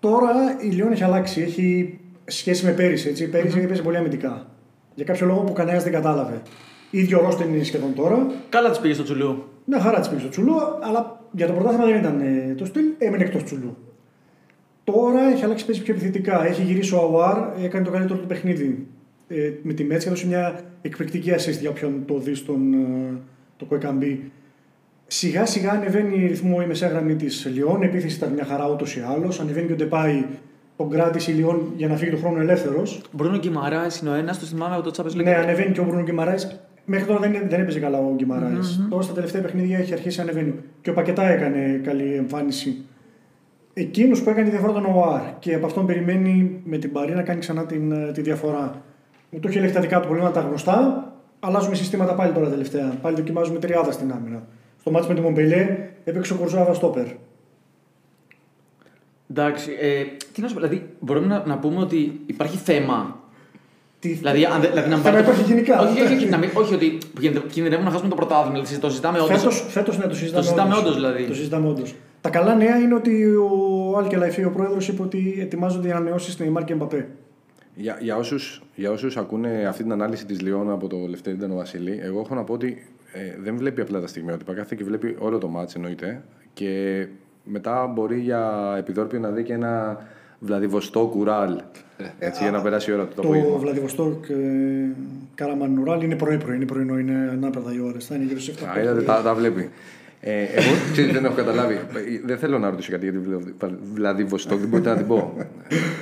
[0.00, 1.40] Τώρα η Λιόν έχει αλλάξει.
[1.40, 1.99] Έχει
[2.30, 3.08] σχέση με πέρυσι.
[3.08, 3.28] Έτσι.
[3.28, 4.46] Πέρυσι έπαιζε πολύ αμυντικά.
[4.94, 6.42] Για κάποιο λόγο που κανένας δεν κατάλαβε.
[6.90, 8.26] ίδιο ρόστερ είναι σχεδόν τώρα.
[8.48, 9.44] Καλά της πήγε στο Τσουλού.
[9.64, 12.84] Μια χαρά της πήγε στο Τσουλού, αλλά για το πρωτάθλημα δεν ήταν ε, το στυλ,
[12.98, 13.76] έμεινε εκτός Τσουλού.
[14.84, 16.46] Τώρα έχει αλλάξει παίζει πιο επιθετικά.
[16.46, 18.86] Έχει γυρίσει ο Αουάρ, έκανε το καλύτερο του παιχνίδι
[19.28, 20.06] ε, με τη Μέτση.
[20.06, 23.18] Έδωσε μια εκπληκτική assist για όποιον το δει στον ε,
[23.56, 24.30] το Κοεκαμπή.
[25.06, 27.82] Σιγά σιγά ανεβαίνει η ρυθμό η μεσαία γραμμή της Λιόν.
[27.82, 29.40] Η επίθεση ήταν μια χαρά ούτως ή άλλως.
[29.40, 30.24] Ανεβαίνει και ο Ντεπάη.
[30.80, 33.00] Τον κράτησε η Λιόν για να φύγει τον χρόνο ελεύθερος.
[33.12, 35.24] Μπρούνο Γκυμαρά είναι ο ένας, το θυμάμαι από το Champions League.
[35.24, 36.60] Ναι, ανεβαίνει και ο Μπρούνο Γκυμαράης.
[36.84, 38.52] Μέχρι τώρα δεν, δεν έπαιζε καλά ο γκυμαραη
[38.88, 40.54] Τώρα στα τελευταία παιχνίδια έχει αρχίσει να ανεβαίνει.
[40.80, 42.84] Και ο Πακετά έκανε καλή εμφάνιση.
[43.72, 47.22] Εκείνος που έκανε τη διαφορά τον ΟΑΡ και από αυτόν περιμένει με την Παρή να
[47.22, 48.82] κάνει ξανά την, ε, τη διαφορά.
[49.30, 51.04] Μου το έχει ελέγχει τα δικά του προβλήματα τα γνωστά.
[51.40, 52.92] Αλλάζουμε συστήματα πάλι τώρα τελευταία.
[53.02, 54.42] Πάλι δοκιμάζουμε τριάδα στην άμυνα.
[54.80, 57.06] Στο μάτι με τον Μομπελέ έπαιξε ο Κορζάβα στόπερ.
[59.30, 60.02] Εντάξει, ε,
[60.32, 63.18] τι να σου πω, δηλαδή μπορούμε να, να πούμε ότι υπάρχει θέμα.
[63.98, 64.08] Τι...
[64.08, 65.80] Δηλαδή, αν, δεν- δηλαδή να μην Θέμα πάρει το- υπάρχει γενικά.
[65.80, 68.52] Όχι, όχι, όχι, να μην- όχι ότι γίνεται- κινδυνεύουμε να χάσουμε το πρωτάθλημα.
[68.62, 69.38] Δηλαδή, το συζητάμε όντως.
[69.40, 70.82] Φέτος, φέτος ναι, το συζητάμε, Το συζητάμε όντως.
[70.84, 71.24] όντως, δηλαδή.
[71.26, 71.94] Το συζητάμε όντως.
[72.20, 76.32] Τα καλά νέα είναι ότι ο Άλκε Λαϊφή, ο πρόεδρος, είπε ότι ετοιμάζονται οι ανανεώσεις
[76.32, 77.04] στην Neymar και Mbappé.
[77.74, 81.98] Για, για, όσους, για όσους ακούνε αυτή την ανάλυση της Λιόν από το Λευτέρη Βασίλη,
[82.02, 85.38] εγώ έχω να πω ότι ε, δεν βλέπει απλά τα στιγμιότυπα, κάθεται και βλέπει όλο
[85.38, 86.22] το μάτς εννοείται
[86.52, 87.06] και
[87.50, 90.02] μετά μπορεί για επιδόρπιο να δει και ένα
[90.38, 91.60] Βλαδιβοστό κουράλ
[92.18, 93.56] έτσι, για να περάσει η ώρα του το Το απόγευμα.
[93.58, 94.34] Βλαδιβοστόκ ε,
[95.34, 98.06] Καραμανουράλ είναι πρωί-πρωί, είναι πρωινό, είναι ανάπεδα οι ώρες.
[98.06, 98.66] Θα είναι γύρω στις 7.
[98.76, 99.70] Α, είδατε, τα, τα βλέπει.
[100.20, 101.74] Ε, εγώ ξέρετε, δεν έχω καταλάβει.
[101.74, 101.80] Ε,
[102.24, 105.32] Δεν θέλω να ρωτήσω κάτι για τη Βλα- Βλαδιβοστόκ, δεν μπορείτε να την πω.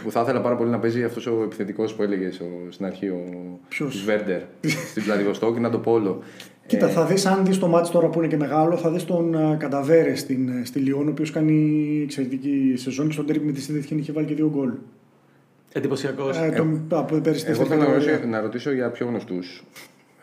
[0.04, 2.40] που θα ήθελα πάρα πολύ να παίζει αυτός ο επιθετικός που έλεγες
[2.70, 3.22] στην αρχή, ο
[3.68, 4.40] Ποιος; της Βέρντερ,
[4.90, 6.22] στην Βλαδιβοστόκ, να το πω όλο.
[6.68, 9.04] Κοίτα, Ε, θα δεις, αν δεις το μάτι τώρα που είναι και μεγάλο, θα δεις
[9.04, 13.44] τον ε, Κανταβέρε στην, ε, στη Λιόν, ο οποίος κάνει εξαιρετική σεζόν και στον τέρμι
[13.46, 14.70] με τη Σύνδεση είχε βάλει και δύο γκολ.
[15.72, 16.36] Εντυπωσιακός.
[16.38, 18.12] Ε, τον- από πέρυσι Εγώ στην θέλω να κατηγορία.
[18.12, 19.64] ρωτήσω, να ρωτήσω για πιο γνωστούς.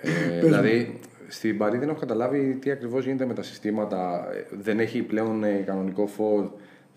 [0.01, 0.41] Ε, μου.
[0.43, 4.27] δηλαδή, στην Παρή δεν έχω καταλάβει τι ακριβώς γίνεται με τα συστήματα.
[4.33, 6.45] Ε, Δεν έχει πλέον ε, κανονικό φόρ.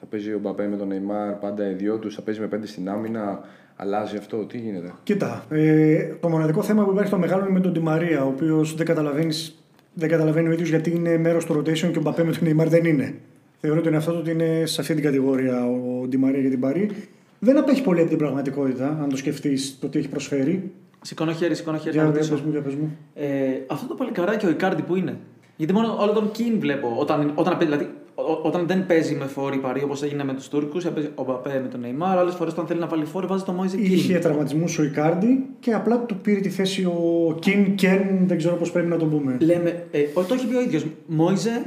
[0.01, 2.15] Θα παίζει ο Μπαπέ με τον Νεϊμάρ, πάντα οι δυο τους.
[2.15, 3.41] Θα παίζει με πέντε στην άμυνα.
[3.81, 7.61] Αλλάζει αυτό, τι γίνεται; Κοίτα, ε, το μοναδικό θέμα που υπάρχει στο μεγάλο είναι με
[7.61, 9.55] τον Τη Μαρία, ο οποίος δεν, καταλαβαίνεις-
[9.95, 12.67] δεν καταλαβαίνει ο ίδιος γιατί είναι μέρος του rotation και ο Μπαπέ με τον Neymar
[12.67, 13.15] δεν είναι.
[13.61, 16.61] Θεωρώ τον εαυτό του ότι είναι σε αυτή την κατηγορία ο Ντι Μαρία για την
[16.61, 16.91] Παρή.
[17.39, 20.71] Δεν απέχει πολύ από την πραγματικότητα, αν το σκεφτείς το τι έχει προσφέρει.
[21.01, 21.95] Σηκώνω χέρι, σηκώνω χέρι.
[21.95, 22.45] Για να πες ρωτήσω.
[22.47, 22.97] μου, για πες μου.
[23.15, 23.27] Ε,
[23.67, 25.17] αυτό το παλικαράκι ο Ικάρντι που είναι.
[25.57, 26.95] Γιατί μόνο όλο τον Κιν βλέπω.
[26.99, 28.08] Όταν, όταν, παίζει- δηλαδή, ό-
[28.43, 31.69] όταν δεν παίζει με φόρη παρή όπως έγινε με τους Τούρκους, παίζει ο Μπαπέ με
[31.69, 32.19] τον Νεϊμάρ.
[32.19, 34.21] Άλλες φορές όταν θέλει να βάλει φόρη βάζει το Μόιζε Είχε Κιν.
[34.21, 38.71] τραυματισμούς ο Ικάρντι και απλά του πήρε τη θέση ο Κιν Κεν, δεν ξέρω πώς
[38.73, 39.37] πρέπει να τον πούμε.
[39.41, 40.87] Λέμε, ε, ο- το έχει πει ο ίδιος.
[41.07, 41.67] Μόιζε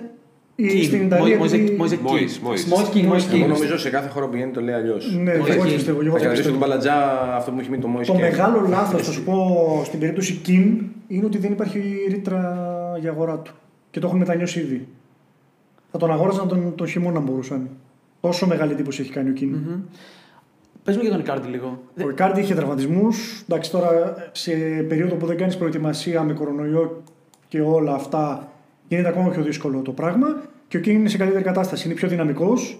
[0.56, 0.84] Ή Κιν.
[0.84, 2.06] στην Ιταλία, Μόιζε επειδή- Μόιζε Κιν.
[2.10, 2.66] Μόις, Μόις.
[2.66, 3.48] Μόις Κιν, Μόις Εγώ Κιν.
[3.48, 5.16] νομίζω σε κάθε χώρο που πηγαίνει το λέει αλλιώς.
[5.24, 5.58] Ναι, Όχι, εγώ εκεί.
[5.62, 6.00] έτσι πιστεύω.
[6.02, 6.60] εγώ Θα έτσι κρατήσω πιστεύω.
[6.60, 6.96] τον Μπαλατζά
[7.36, 9.36] αυτό που μου έχει μείνει το Μόης Το και- μεγάλο λάθος, θα σου πω,
[9.86, 12.58] στην περίπτωση Κιν είναι ότι δεν υπάρχει ρήτρα
[13.00, 13.52] για αγορά του.
[13.92, 14.88] Και το έχουν μετανιώσει ήδη.
[15.92, 17.70] Θα τον αγόραζαν τον, τον χειμώνα αν μπορούσαν.
[18.22, 19.56] Τόσο μεγάλη εντύπωση έχει κάνει ο Κιν.
[20.84, 21.82] Πες μου για τον Ικάρντι λίγο.
[22.06, 23.42] Ο Ικάρντι είχε τραυματισμούς.
[23.42, 24.52] Εντάξει, τώρα σε
[24.88, 27.04] περίοδο που δεν κάνεις προετοιμασία με κορονοϊό
[27.48, 28.52] και όλα αυτά,
[28.88, 30.42] γίνεται ακόμα πιο δύσκολο το πράγμα.
[30.68, 31.88] Και ο Κίνγκ είναι σε καλύτερη κατάσταση.
[31.88, 32.80] Είναι πιο δυναμικός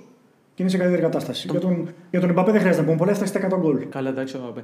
[0.54, 1.48] και είναι σε καλύτερη κατάσταση.
[1.52, 3.90] Για τον, για τον Εμπαπέ δεν χρειάζεται να πούμε πολλά, έφτασε στα 100 γκολ.
[3.90, 4.64] Καλά, εντάξει, ο Εμπαπέ.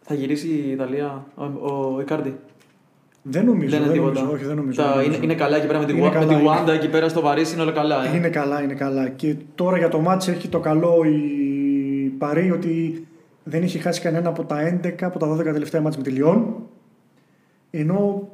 [0.00, 2.34] Θα γυρίσει η Ιταλία ο, ο Ικάρντι.
[3.28, 3.70] Δεν νομίζω.
[3.70, 4.20] Δεν είναι δεν τίποτα.
[4.20, 5.22] νομίζω, όχι, δεν νομίζω, Τα- δεν είναι, νομίζω.
[5.22, 7.08] είναι καλά εκεί πέρα με τη, Είναι Γουα- με καλά, τη είναι- Γουάντα εκεί πέρα
[7.08, 8.12] στο Παρίσι είναι όλα καλά.
[8.12, 8.16] Ε.
[8.16, 9.08] Είναι καλά, είναι καλά.
[9.08, 13.06] Και τώρα για το μάτς έχει το καλό η Παρή ότι
[13.44, 16.54] δεν έχει χάσει κανένα από τα 11, από τα 12 τελευταία μάτς με τη Λιόν.
[17.70, 18.28] Ενώ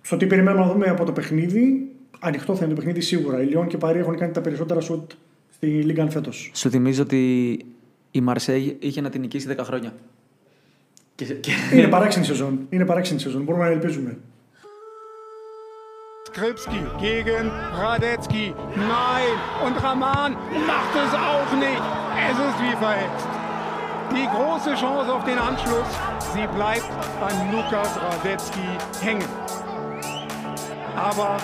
[0.00, 3.42] στο τι περιμένουμε να δούμε από το παιχνίδι, ανοιχτό θα είναι το παιχνίδι σίγουρα.
[3.42, 5.10] Η Λιόν και η Παρή έχουν κάνει τα περισσότερα σουτ
[5.50, 6.50] στη Λίγκαν φέτος.
[6.54, 7.58] Σου θυμίζω ότι
[8.10, 9.92] η Μαρσέη είχε να την νικήσει 10 χρόνια.
[11.21, 11.51] Και, και...
[11.73, 12.67] Είναι παράξενη σεζόν.
[12.69, 13.43] Είναι παράξενη σεζόν.
[13.43, 14.17] Μπορούμε να ελπίζουμε.
[16.37, 17.45] Skripski gegen
[17.81, 18.53] Radetzky.
[18.75, 19.35] Nein,
[19.65, 20.31] und Raman
[20.71, 21.83] macht es auch nicht.
[22.29, 23.27] Es ist wie verhext.
[24.15, 25.91] Die große Chance auf den Anschluss,
[26.33, 26.91] sie bleibt
[27.27, 28.69] an Lukas Radetzky
[29.01, 29.31] hängen.
[30.95, 31.37] Aber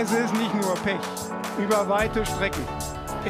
[0.00, 1.06] es ist nicht nur Pech.
[1.58, 2.66] Über weite Strecken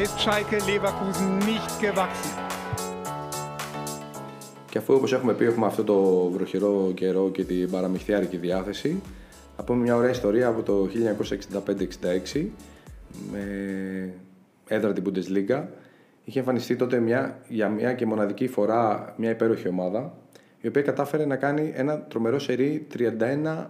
[0.03, 2.38] ist Schalke Leverkusen nicht gewachsen.
[4.80, 9.02] Και αφού όπως έχουμε πει έχουμε αυτό το βροχερό καιρό και την παραμυθιάρικη διάθεση
[9.56, 10.90] θα πούμε μια ωραία ιστορία από το
[12.34, 12.46] 1965-66
[13.32, 14.14] με
[14.68, 15.64] έδρα την Bundesliga
[16.24, 20.14] είχε εμφανιστεί τότε μια, για μια και μοναδική φορά μια υπέροχη ομάδα
[20.62, 23.66] η οποία κατάφερε να κάνει ένα τρομερό σερί 31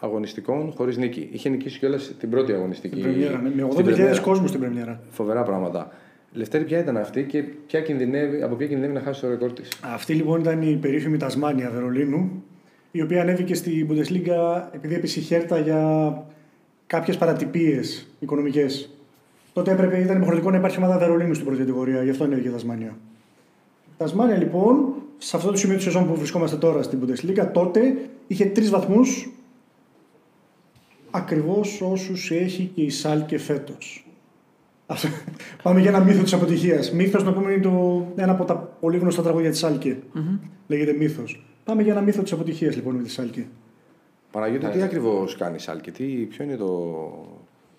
[0.00, 1.28] αγωνιστικών χωρίς νίκη.
[1.32, 3.00] Είχε νικήσει κιόλας την πρώτη αγωνιστική.
[3.00, 4.20] Στην πρεμιέρα, ναι, με στην 80.000 πρεμιέρα.
[4.20, 5.00] κόσμο στην Πρεμιέρα.
[5.10, 5.92] Φοβερά πράγματα.
[6.32, 9.68] Λευτέρη, ποια ήταν αυτή και ποια κινδυνεύει, από ποια κινδυνεύει να χάσει το ρεκόρ της;
[9.80, 12.42] Αυτή λοιπόν ήταν η περίφημη Τασμάνια Βερολίνου,
[12.90, 16.22] η οποία ανέβηκε στην Bundesliga επειδή έπεσε η Χέρτα για
[16.86, 18.90] κάποιες παρατυπίες οικονομικές.
[19.52, 22.50] Τότε έπρεπε, ήταν υποχρεωτικό να υπάρχει ομάδα Βερολίνου στην πρώτη κατηγορία, γι' αυτό ανέβηκε η
[22.50, 22.96] Τασμάνια.
[23.86, 27.96] Η Τασμάνια λοιπόν, σε αυτό το σημείο της σεζόν που βρισκόμαστε τώρα στην Bundesliga, τότε
[28.26, 29.32] είχε τρεις βαθμούς
[31.10, 34.06] ακριβώς όσους έχει και η Σάλκε φέτος.
[34.86, 35.08] Αυτό.
[35.62, 36.92] Πάμε για ένα μύθο της αποτυχίας.
[36.92, 39.98] Μύθος, να πούμε, είναι το, ένα από τα πολύ γνωστά τραγούδια της σαλκε
[40.66, 41.44] Λέγεται μύθος.
[41.64, 43.46] Πάμε για ένα μύθο της αποτυχίας λοιπόν με τη Σάλκε.
[44.30, 46.68] Παναγιώτη, τι ακριβώς κάνει η Σάλκε, τι, ποιο είναι το,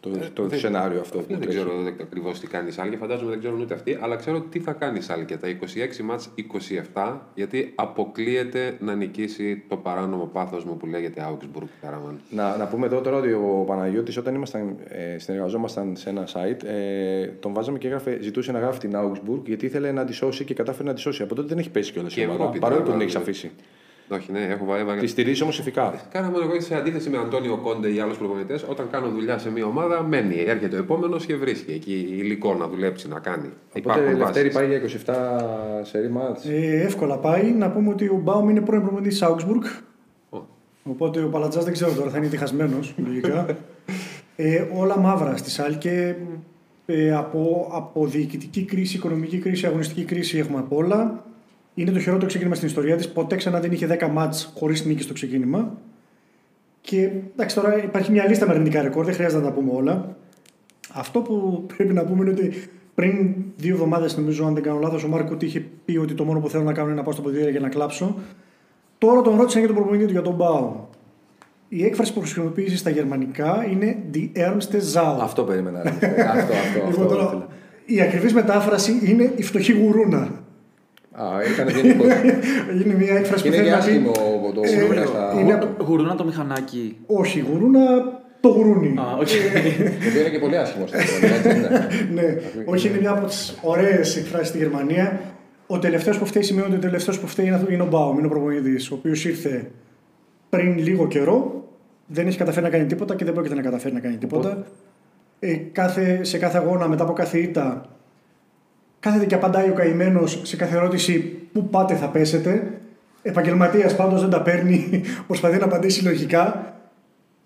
[0.03, 1.55] το, το δεν- σενάριο αυτό που Δεν τρέχει.
[1.57, 4.71] ξέρω ακριβώς τι κάνει η Σάλκε, φαντάζομαι δεν ξέρουν ούτε αυτοί, αλλά ξέρω τι θα
[4.71, 5.37] κάνει η Σάλκε.
[5.37, 6.29] Τα 26 μάτς
[6.93, 12.19] 27, γιατί αποκλείεται να νικήσει το παράνομο πάθος μου που λέγεται Augsburg Καραμάν.
[12.29, 16.63] Να, να πούμε εδώ τώρα ότι ο Παναγιώτης όταν ήμασταν, ε, συνεργαζόμασταν σε ένα site,
[16.65, 20.43] ε, τον βάζαμε και έγραφε, ζητούσε να γράφει την Augsburg γιατί ήθελε να τη σώσει
[20.43, 21.21] και κατάφερε να τη σώσει.
[21.23, 23.15] Από τότε δεν έχει πέσει κιόλας Και η ομάδα, Ευρώπη παρόλο που τώρα, την έχει
[23.17, 23.31] δηλαδή.
[23.31, 23.51] αφήσει.
[24.09, 24.99] Όχι, ναι, έχω βάλει.
[24.99, 25.93] Τη στηρίζει όμως ηθικά.
[26.11, 29.65] Κάναμε εγώ σε αντίθεση με Αντώνιο Κόντε ή άλλους προπονητές, όταν κάνω δουλειά σε μια
[29.65, 30.43] ομάδα, μένει.
[30.47, 33.49] Έρχεται ο επόμενος και βρίσκει εκεί υλικό να δουλέψει, να κάνει.
[33.77, 34.53] Οπότε Υπάρχουν Λευτέρη βάσεις.
[34.53, 35.03] πάει για
[35.81, 36.45] 27 σερή μάτς.
[36.45, 37.51] Ε, εύκολα πάει.
[37.51, 39.81] Να πούμε ότι ο Μπάουμ είναι πρώην προπονητής της Augsburg.
[40.83, 43.45] Οπότε ο Παλατζά δεν ξέρω τώρα, θα είναι διχασμένο λογικά.
[44.35, 46.15] ε, όλα μαύρα στη Σάλκε.
[46.85, 51.25] Ε, από, από διοικητική κρίση, οικονομική κρίση, αγωνιστική κρίση έχουμε από όλα.
[51.75, 53.09] Είναι το χειρότερο ξεκίνημα στην ιστορία της.
[53.09, 55.77] Ποτέ ξανά δεν είχε 10 μάτς χωρίς νίκη στο ξεκίνημα.
[56.81, 60.15] Και εντάξει, τώρα υπάρχει μια λίστα με αρνητικά ρεκόρ, δεν χρειάζεται να τα πούμε όλα.
[60.93, 62.53] Αυτό που πρέπει να πούμε είναι ότι
[62.95, 66.23] πριν δύο εβδομάδες, νομίζω, αν δεν κάνω λάθος, ο Μάρκο τι είχε πει ότι το
[66.23, 68.15] μόνο που θέλω να κάνω είναι να πάω στο ποδήλατο για να κλάψω.
[68.97, 70.87] Τώρα τον ρώτησαν για τον προπονητή του, για τον Μπάου.
[71.69, 75.17] Η έκφραση που χρησιμοποιήσει στα γερμανικά είναι Die Ärmste Sau.
[75.21, 75.81] Αυτό περίμενα.
[75.83, 75.89] ρε.
[75.89, 77.05] αυτό, αυτό, Λοιπόν, αυτό.
[77.05, 77.47] τώρα, ήθελα.
[77.85, 80.42] η ακριβής μετάφραση είναι η φτωχή γουρούνα.
[81.15, 82.03] Α, έκανε γενικό.
[82.85, 84.53] Είναι μια έκφραση Είναι που και θέλει να άσχημο πει.
[84.53, 85.33] το Ε, γουρούνα στα.
[85.39, 86.97] είναι- Το Γουρούνα το μηχανάκι.
[87.05, 87.81] Όχι γουρούνα,
[88.39, 88.95] το γουρούνι.
[88.99, 89.27] Α, οκ.
[90.07, 91.71] οποίο είναι και πολύ άσχημο στα γερμανικά, έτσι δεν
[92.11, 92.21] είναι.
[92.21, 95.19] ναι, όχι, είναι μια από τις ωραίες εκφράσεις στη Γερμανία.
[95.67, 98.17] Ο τελευταίος που φταίει σημαίνει ότι ο τελευταίος που φταίει είναι αυτό- είναι ο Μπάουμ,
[98.17, 99.71] είναι ο προπονητής, ο οποίος ήρθε
[100.49, 101.63] πριν λίγο καιρό,
[102.07, 104.63] δεν έχει καταφέρει να κάνει τίποτα και δεν πρόκειται να καταφέρει να κάνει τίποτα.
[105.39, 107.85] Ε, κάθε, σε κάθε αγώνα, μετά από κάθε ήττα,
[109.03, 112.73] κάθεται και απαντάει ο καημένος σε κάθε ερώτηση πού πάτε θα πέσετε;
[113.21, 116.67] Επαγγελματίας πάντως δεν τα παίρνει, προσπαθεί να απαντήσει λογικά.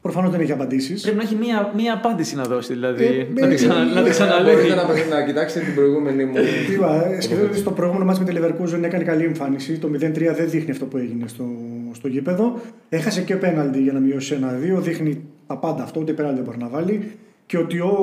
[0.01, 1.01] Προφανώς δεν έχει απαντήσεις.
[1.01, 3.05] Πρέπει να έχει μία, μία απάντηση να δώσει, δηλαδή.
[3.05, 4.55] Ε, να, ε, τη ξανα, να τη Ε, ξαναλέει.
[4.55, 6.33] Μπορείτε να, να κοιτάξετε την προηγούμενη μου.
[6.67, 9.77] Τι είπα, ε, σκεφτείτε ότι στο προηγούμενο μάτς με τη Leverkusen έκανε καλή εμφάνιση.
[9.77, 11.45] Το 0-3 δεν δείχνει αυτό που έγινε στο,
[11.91, 12.59] στο γήπεδο.
[12.89, 14.79] Έχασε και πέναλτι για να μειώσει ένα-δύο.
[14.79, 17.11] Δείχνει τα πάντα αυτό, ούτε πέναλτι δεν μπορεί να βάλει.
[17.45, 17.95] Και ότι ο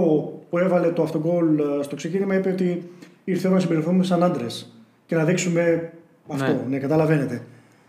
[0.50, 2.82] που έβαλε το αυτογκολ ε, στο ξεκίνημα είπε ότι
[3.24, 4.72] ήρθε ώρα να συμπεριφερθούμε σαν άντρες
[5.06, 5.92] και να δείξουμε
[6.28, 6.52] αυτό.
[6.52, 6.64] Ναι.
[6.68, 6.78] Ναι.
[6.78, 7.42] καταλαβαίνετε.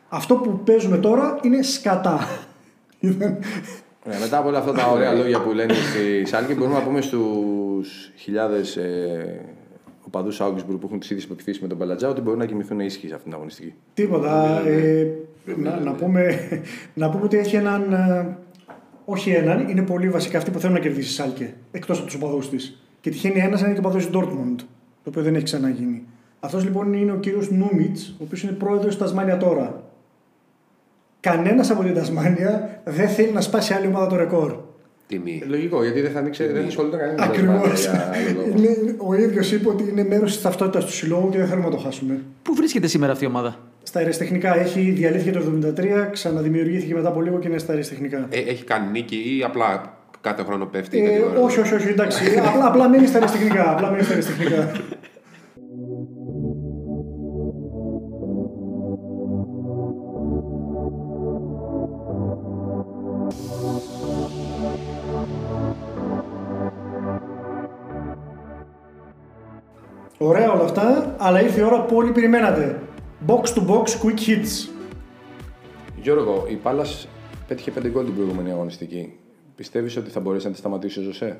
[0.10, 2.20] Αυτό που παίζουμε τώρα είναι σκατά.
[4.10, 7.02] Ναι, μετά από όλα αυτά τα ωραία λόγια που λένε στη Σάλκη, μπορούμε να πούμε
[7.02, 9.42] στους χιλιάδες ε,
[10.08, 13.08] οπαδούς Augsburg που έχουν τις ίδιες πεπιθήσει με τον Μπαλατζά ότι μπορούν να κοιμηθούν ήσυχοι
[13.08, 13.74] σε αυτήν την αγωνιστική.
[13.94, 14.62] Τίποτα.
[14.68, 15.08] Ε,
[15.58, 16.40] να, να, πούμε,
[16.94, 17.94] να πούμε ότι έχει έναν.
[17.94, 18.38] ε,
[19.06, 22.16] Όχι έναν, είναι πολύ βασικά αυτοί που θέλουν να κερδίσει η Σάλκε εκτός από τους
[22.16, 22.82] οπαδούς της.
[23.02, 24.56] Και τυχαίνει ένας να είναι και οπαδό της Dortmund,
[25.06, 26.04] το οποίο δεν έχει ξαναγίνει.
[26.40, 29.84] Αυτός λοιπόν είναι ο κύριος Νούμιτς, ο οποίος είναι πρόεδρος της Τασμάνια τώρα.
[31.20, 34.56] Κανένας από την Τασμάνια δεν θέλει να σπάσει άλλη ομάδα το ρεκόρ.
[35.08, 35.42] Τιμή.
[35.44, 37.20] Ε, Λογικό, γιατί δεν θα, ανοίξει, δεν θα ασχολείται κανένας.
[37.20, 37.86] με τα Ακριβώς.
[37.86, 38.42] Τασμάνια για άλλο
[38.98, 39.08] λόγο.
[39.10, 41.78] ο ίδιος είπε ότι είναι μέρος της ταυτότητας του συλλόγου και δεν θέλουμε να το
[41.78, 42.22] χάσουμε.
[42.42, 45.42] Πού βρίσκεται σήμερα αυτή η ομάδα; Στα αεραστεχνικά έχει διαλύθηκε το
[45.78, 48.28] 1973, ξαναδημιουργήθηκε μετά από λίγο και είναι στα αεραστεχνικά.
[48.30, 50.98] Ε, έχει κάνει νίκη ή απλά κάθε χρόνο πέφτει.
[50.98, 52.24] η Ε, κατηγορία; όχι, όχι, όχι, εντάξει.
[52.48, 53.72] απλά, απλά μένει στα αεραστεχνικά.
[53.72, 54.72] Απλά μένει στα αεραστεχνικά.
[70.18, 72.80] Ωραία όλα αυτά, αλλά ήρθε η ώρα που όλοι περιμένατε.
[73.28, 74.70] Box to box quick hits.
[76.02, 76.86] Γιώργο, η Πάλα
[77.48, 79.20] πέτυχε 5 γκολ την προηγούμενη αγωνιστική.
[79.56, 81.38] Πιστεύεις ότι θα μπορέσει να τη σταματήσει ο Ζωσέ;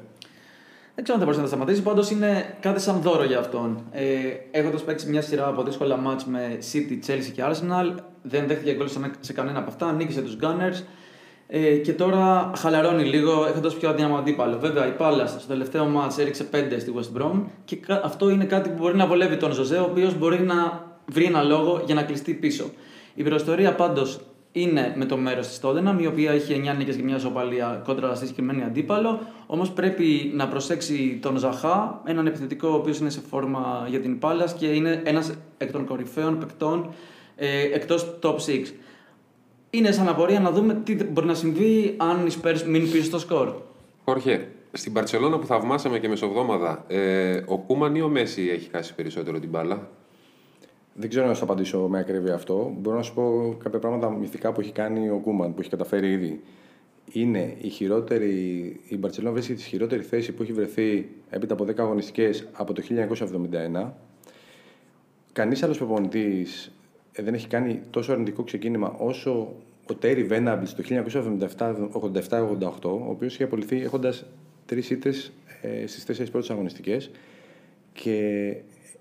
[0.96, 3.84] Δεν ξέρω αν θα μπορέσει να τα σταματήσει, πάντως είναι κάτι σαν δώρο για αυτόν.
[3.92, 4.04] Ε,
[4.52, 8.90] Έχοντας παίξει μια σειρά από δύσκολα μάτς με City, Chelsea και Arsenal, δεν δέχτηκε γκολ
[8.90, 10.84] σε, σε κανένα από αυτά, νίκησε τους Gunners
[11.48, 14.58] ε, και τώρα χαλαρώνει λίγο έχοντας πιο αδύναμο αντίπαλο.
[14.60, 18.46] Βέβαια, η Πάλα στο τελευταίο μάτς έριξε 5 στη West Brom και κα- αυτό είναι
[18.46, 21.96] κάτι που μπορεί να βολεύει τον Ζωζέ, ο οποίος μπορεί να βρει ένα λόγο για
[21.96, 22.66] να κλειστεί πίσω.
[23.16, 24.20] Η πρωτοστορία πάντως
[24.58, 28.16] είναι με το μέρος της Tottenham, η οποία έχει 9 νίκες και μια ισοπαλία κόντρα
[28.16, 29.20] στη συγκεκριμένη αντίπαλο.
[29.46, 34.20] Όμως πρέπει να προσέξει τον Ζαχά, έναν επιθετικό ο οποίος είναι σε φόρμα για την
[34.20, 36.94] Πάλα και είναι ένας εκ των κορυφαίων παικτών
[37.36, 38.40] ε, εκτός top 6.
[39.70, 43.20] Είναι σαν απορία να δούμε τι μπορεί να συμβεί αν οι Spurs μείνουν πίσω στο
[43.20, 43.54] σκορ.
[44.06, 48.96] Χόρχε, στην Παρσελώνα που θαυμάσαμε και μεσοβδόμαδα, ε, ο Κούμαν ή ο Μέση έχει χάσει
[48.96, 49.90] περισσότερο την μπάλα;
[50.98, 52.74] Δεν ξέρω να σου απαντήσω με ακρίβεια αυτό.
[52.78, 56.12] Μπορώ να σου πω κάποια πράγματα μυθικά που έχει κάνει ο Κούμαν, που έχει καταφέρει
[56.12, 56.42] ήδη.
[57.12, 58.30] Είναι η χειρότερη.
[58.88, 62.82] Η Μπαρσελόνα βρίσκεται στη χειρότερη θέση που έχει βρεθεί έπειτα από 10 αγωνιστικές από το
[63.84, 63.92] 1971.
[65.34, 66.72] Κανείς άλλος προπονητής
[67.12, 69.56] δεν έχει κάνει τόσο αρνητικό ξεκίνημα όσο
[69.88, 70.84] ο Τέρι Βέναμπλ το
[71.58, 74.26] 1987-88, ο οποίος είχε απολυθεί έχοντας
[74.66, 75.14] τρεις ήττε
[75.62, 77.12] ε, στις τέσσερις πρώτες αγωνιστικές.
[77.94, 78.56] Και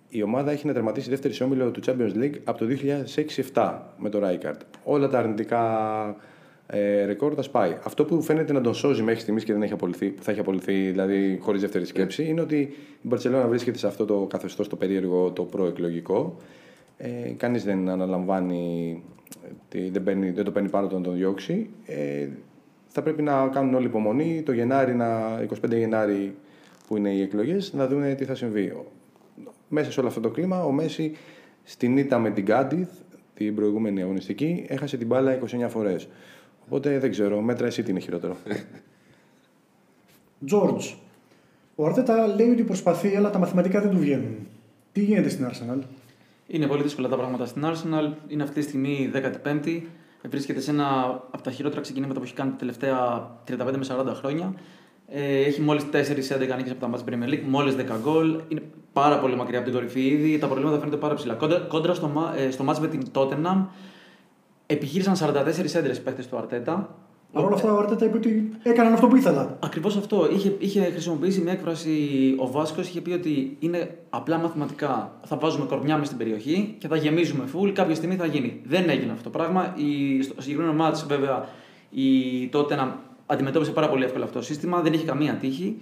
[0.09, 2.67] η ομάδα έχει να τερματίσει δεύτερη σε όμιλο του Champions League από το
[3.55, 4.59] 2006-7 με το Rijkaard.
[4.85, 5.63] Όλα τα αρνητικά
[6.67, 7.77] ε, ρεκόρ τα σπάει.
[7.85, 10.41] Αυτό που φαίνεται να τον σώζει μέχρι στιγμής και δεν έχει απολυθεί, που θα έχει
[10.41, 12.57] απολυθεί δηλαδή χωρίς δεύτερη σκέψη, είναι ότι
[13.03, 16.37] η Μπαρσελόνα βρίσκεται σε αυτό το καθεστώς το περίεργο, το προεκλογικό.
[16.97, 19.03] Ε, Κανείς δεν αναλαμβάνει,
[19.69, 21.71] τι- δεν, παίρνει, δεν το παίρνει πάνω του να τον διώξει.
[21.87, 22.27] Ε,
[22.89, 26.35] θα πρέπει να κάνουν όλη υπομονή το Γενάρη, να, 25 Γενάρη
[26.89, 28.73] που είναι οι εκλογές, να δουν τι θα συμβεί.
[29.69, 31.17] Μέσα σε όλο αυτό το κλίμα, ο Μέση
[31.63, 32.89] στην ήττα με την Κάντιθ,
[33.35, 36.09] την προηγούμενη αγωνιστική, έχασε την μπάλα 29 φορές.
[36.67, 38.37] Οπότε δεν ξέρω, μέτρα εσύ τι είναι χειρότερο.
[40.51, 40.95] George.
[41.75, 44.37] Ο Αρτέτα λέει ότι προσπαθεί, αλλά τα μαθηματικά δεν του βγαίνουν.
[44.93, 45.79] Τι γίνεται στην Arsenal;
[46.47, 48.13] Είναι πολύ δύσκολα τα πράγματα στην Arsenal.
[48.29, 49.13] Είναι αυτή τη στιγμή η
[49.45, 49.83] 15η.
[50.29, 54.13] Βρίσκεται σε ένα από τα χειρότερα ξεκινήματα που έχει κάνει τα τελευταία 35 με 40
[54.15, 54.55] χρόνια.
[55.09, 58.41] Ε, έχει μόλις 4 σε 11 νίκες από τα μάτια Premier League, μόλις 10 γκολ.
[58.49, 60.39] Είναι πάρα πολύ μακριά από την κορυφή ήδη.
[60.39, 61.35] Τα προβλήματα φαίνονται πάρα ψηλά.
[61.35, 63.65] Κόντρα, κόντρα στο, μα- ε, στο μάτς με την Tottenham
[64.67, 66.95] επιχείρησαν 44 έντρες παίχτες του Αρτέτα.
[67.33, 69.57] Παρ' όλα αυτά, ο Αρτέτα είπε ότι έκαναν αυτό που ήθελα.
[69.63, 70.29] Ακριβώς αυτό.
[70.33, 71.99] Είχε, είχε χρησιμοποιήσει μια έκφραση
[72.39, 75.13] ο Βάσκος, είχε πει ότι είναι απλά μαθηματικά.
[75.25, 77.71] Θα βάζουμε κορμιά μες στην περιοχή και θα γεμίζουμε φουλ.
[77.71, 78.61] Κάποια στιγμή θα γίνει.
[78.65, 79.75] Δεν έγινε αυτό το πράγμα.
[79.77, 81.49] Η, στο συγκεκριμένο μάτς, βέβαια,
[81.91, 82.09] η
[82.49, 84.81] τότε να αντιμετώπισε πάρα πολύ εύκολα αυτό το σύστημα.
[84.81, 85.77] Δεν είχε καμία τύχη.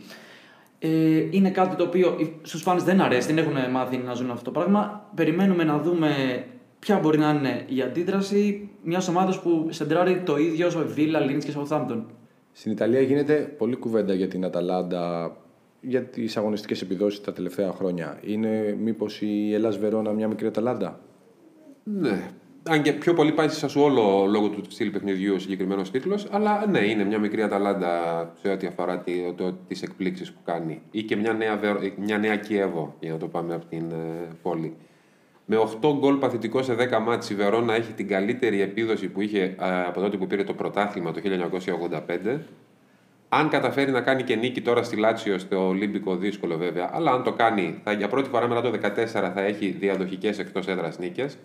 [0.79, 4.45] Ε, είναι κάτι το οποίο στους φάνες δεν αρέσει, δεν έχουν μάθει να ζουν αυτό
[4.45, 5.11] το πράγμα.
[5.15, 6.45] Περιμένουμε να δούμε
[6.79, 11.21] ποια μπορεί να είναι η αντίδραση μιας ομάδας που σεντράρει το ίδιο όσο η Βίλα,
[11.21, 12.03] Λίνιτ και Southampton.
[12.53, 15.37] Στην Ιταλία γίνεται πολλή κουβέντα για την Αταλάντα,
[15.81, 18.19] για τις αγωνιστικές επιδόσεις τα τελευταία χρόνια.
[18.25, 21.01] Είναι μήπως η Ελλάς Βερόνα μια μικρή Αταλάντα;
[21.85, 22.31] Ναι.
[22.69, 26.67] Αν και πιο πολύ πάει σε Σασουόλο λόγω του στυλ παιχνιδιού ο συγκεκριμένος τίτλος, αλλά
[26.67, 29.13] ναι, είναι μια μικρή Αταλάντα σε ό,τι αφορά τι
[29.69, 30.83] τις εκπλήξεις που κάνει.
[30.91, 34.29] Ή και μια νέα, Βερο- μια νέα Κιέβο, για να το πάμε από την ε,
[34.43, 34.77] πόλη.
[35.47, 39.43] Με 8 γκολ παθητικός σε 10 μάτς η Βερόνα έχει την καλύτερη επίδοση που είχε
[39.43, 39.55] ε,
[39.87, 41.21] από τότε που πήρε το πρωτάθλημα το
[42.35, 42.39] 1985.
[43.29, 47.23] Αν καταφέρει να κάνει και νίκη τώρα στη Λάτσιο στο Ολύμπικο, δύσκολο βέβαια, αλλά αν
[47.23, 51.39] το κάνει, θα, για πρώτη φορά μετά το 2014 θα έχει διαδοχικές εκτός έδρας νίκες.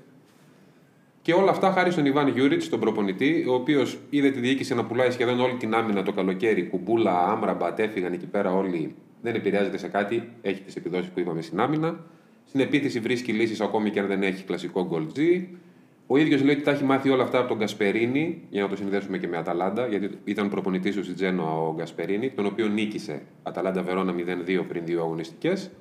[1.28, 4.86] Και όλα αυτά χάρη στον Ιβάν Γιούριτς, τον προπονητή, ο οποίος είδε τη διοίκηση να
[4.86, 6.64] πουλάει σχεδόν όλη την άμυνα το καλοκαίρι.
[6.64, 8.96] Κουμπούλα, Άμραμπατ, έφυγαν εκεί πέρα όλοι.
[9.22, 12.00] Δεν επηρεάζεται σε κάτι, έχει τις επιδόσεις που είπαμε στην άμυνα.
[12.46, 15.44] Στην επίθεση βρίσκει λύσεις ακόμη και αν δεν έχει κλασικό γκολτζή.
[16.08, 18.76] Ο ίδιος λέει ότι τα έχει μάθει όλα αυτά από τον Γκασπερίνι, για να το
[18.76, 23.22] συνδέσουμε και με Αταλάντα, γιατί ήταν προπονητής του στην Τζένοα ο Γκασπερίνι, τον οποίο νίκησε
[23.44, 24.14] Αταλάντα Βερόνα
[24.48, 25.72] 0-2 πριν δύο αγωνιστικές.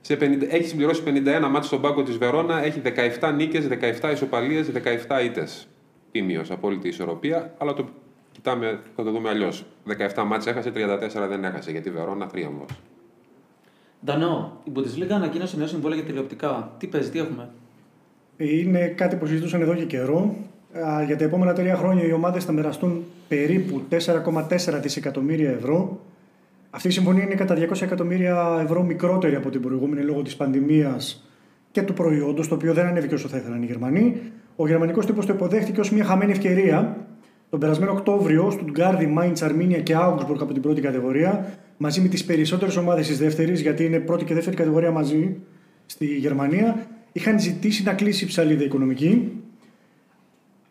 [0.00, 2.80] Σε 50, έχεις συμπληρώσει 51 μάτς στον πάγκο της Βερόνα, έχει
[3.20, 5.68] 17 νίκες, 17 ισοπαλίες, 17 ήττες.
[6.10, 7.88] Τίμιος, απόλυτη ισορροπία, αλλά το
[8.32, 9.64] κοιτάμε, θα το δούμε αλλιώς.
[10.14, 12.64] 17 μάτς έχασε, 34 δεν έχασε, γιατί η Βερόνα θρίαμβο.
[14.04, 16.72] Ντανό, η Bundesliga ανακοίνωσε νέο συμβόλαιο για τηλεοπτικά.
[16.78, 17.50] Τι παίζει, τι έχουμε;
[18.36, 20.34] Είναι κάτι που συζητούσαν εδώ και καιρό.
[20.78, 26.00] Α, Για τα επόμενα τρία χρόνια οι ομάδες θα μοιραστούν περίπου 4,4 δισεκατομμύρια ευρώ.
[26.70, 31.28] Αυτή η συμφωνία είναι κατά 200 εκατομμύρια ευρώ μικρότερη από την προηγούμενη λόγω της πανδημίας
[31.70, 34.16] και του προϊόντος, το οποίο δεν ανέβηκε όσο θα ήθελαν οι Γερμανοί.
[34.56, 37.06] Ο γερμανικός τύπος το υποδέχτηκε ως μια χαμένη ευκαιρία.
[37.50, 42.24] Τον περασμένο Οκτώβριο, Στουτγκάρδη, Μάιντς, Αρμίνια και Άουγκσμπουργκ από την πρώτη κατηγορία, μαζί με τις
[42.24, 45.36] περισσότερες ομάδες της δεύτερης, γιατί είναι πρώτη και δεύτερη κατηγορία μαζί
[45.86, 49.32] στη Γερμανία, είχαν ζητήσει να κλείσει η ψαλίδα οικονομική.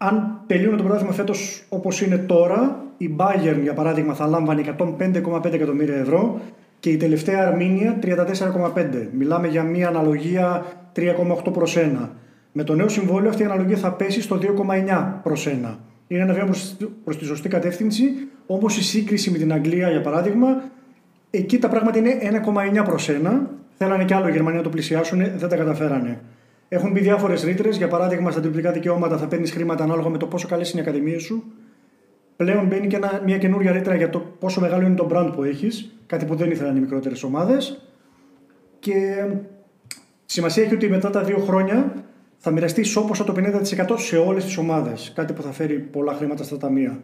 [0.02, 5.54] Αν τελείωνε το πρωτάθλημα φέτος όπως είναι τώρα, η Bayern για παράδειγμα θα λάμβανε 105,5
[5.54, 6.40] εκατομμύρια ευρώ
[6.80, 9.08] και η τελευταία Αρμίνια 34,5.
[9.12, 12.10] Μιλάμε για μια αναλογία 3,8 προς 1.
[12.52, 15.76] Με το νέο συμβόλαιο αυτή η αναλογία θα πέσει στο 2,9 προς 1.
[16.08, 16.50] Είναι ένα βήμα
[17.04, 18.04] προς τη σωστή κατεύθυνση,
[18.46, 20.64] όμως η σύγκριση με την Αγγλία για παράδειγμα,
[21.30, 23.40] εκεί τα πράγματα είναι 1,9 προς 1.
[23.78, 26.20] Θέλανε κι άλλο οι Γερμανοί να το πλησιάσουν, δεν τα καταφέρανε.
[26.70, 27.78] Έχουν μπει διάφορες ρήτρες.
[27.78, 30.84] Για παράδειγμα, στα τριπλικά δικαιώματα θα παίρνεις χρήματα ανάλογα με το πόσο καλές είναι οι
[30.84, 31.44] ακαδημίες σου.
[32.36, 35.44] Πλέον μπαίνει και ένα, μια καινούργια ρήτρα για το πόσο μεγάλο είναι το brand που
[35.44, 35.94] έχεις.
[36.06, 37.82] Κάτι που δεν ήθελαν οι μικρότερες ομάδες.
[38.80, 39.26] Και
[40.26, 41.94] σημασία έχει ότι μετά τα δύο χρόνια
[42.38, 45.12] θα μοιραστεί ισόποσα το 50% σε όλες τις ομάδες.
[45.16, 47.00] Κάτι που θα φέρει πολλά χρήματα στα ταμεία.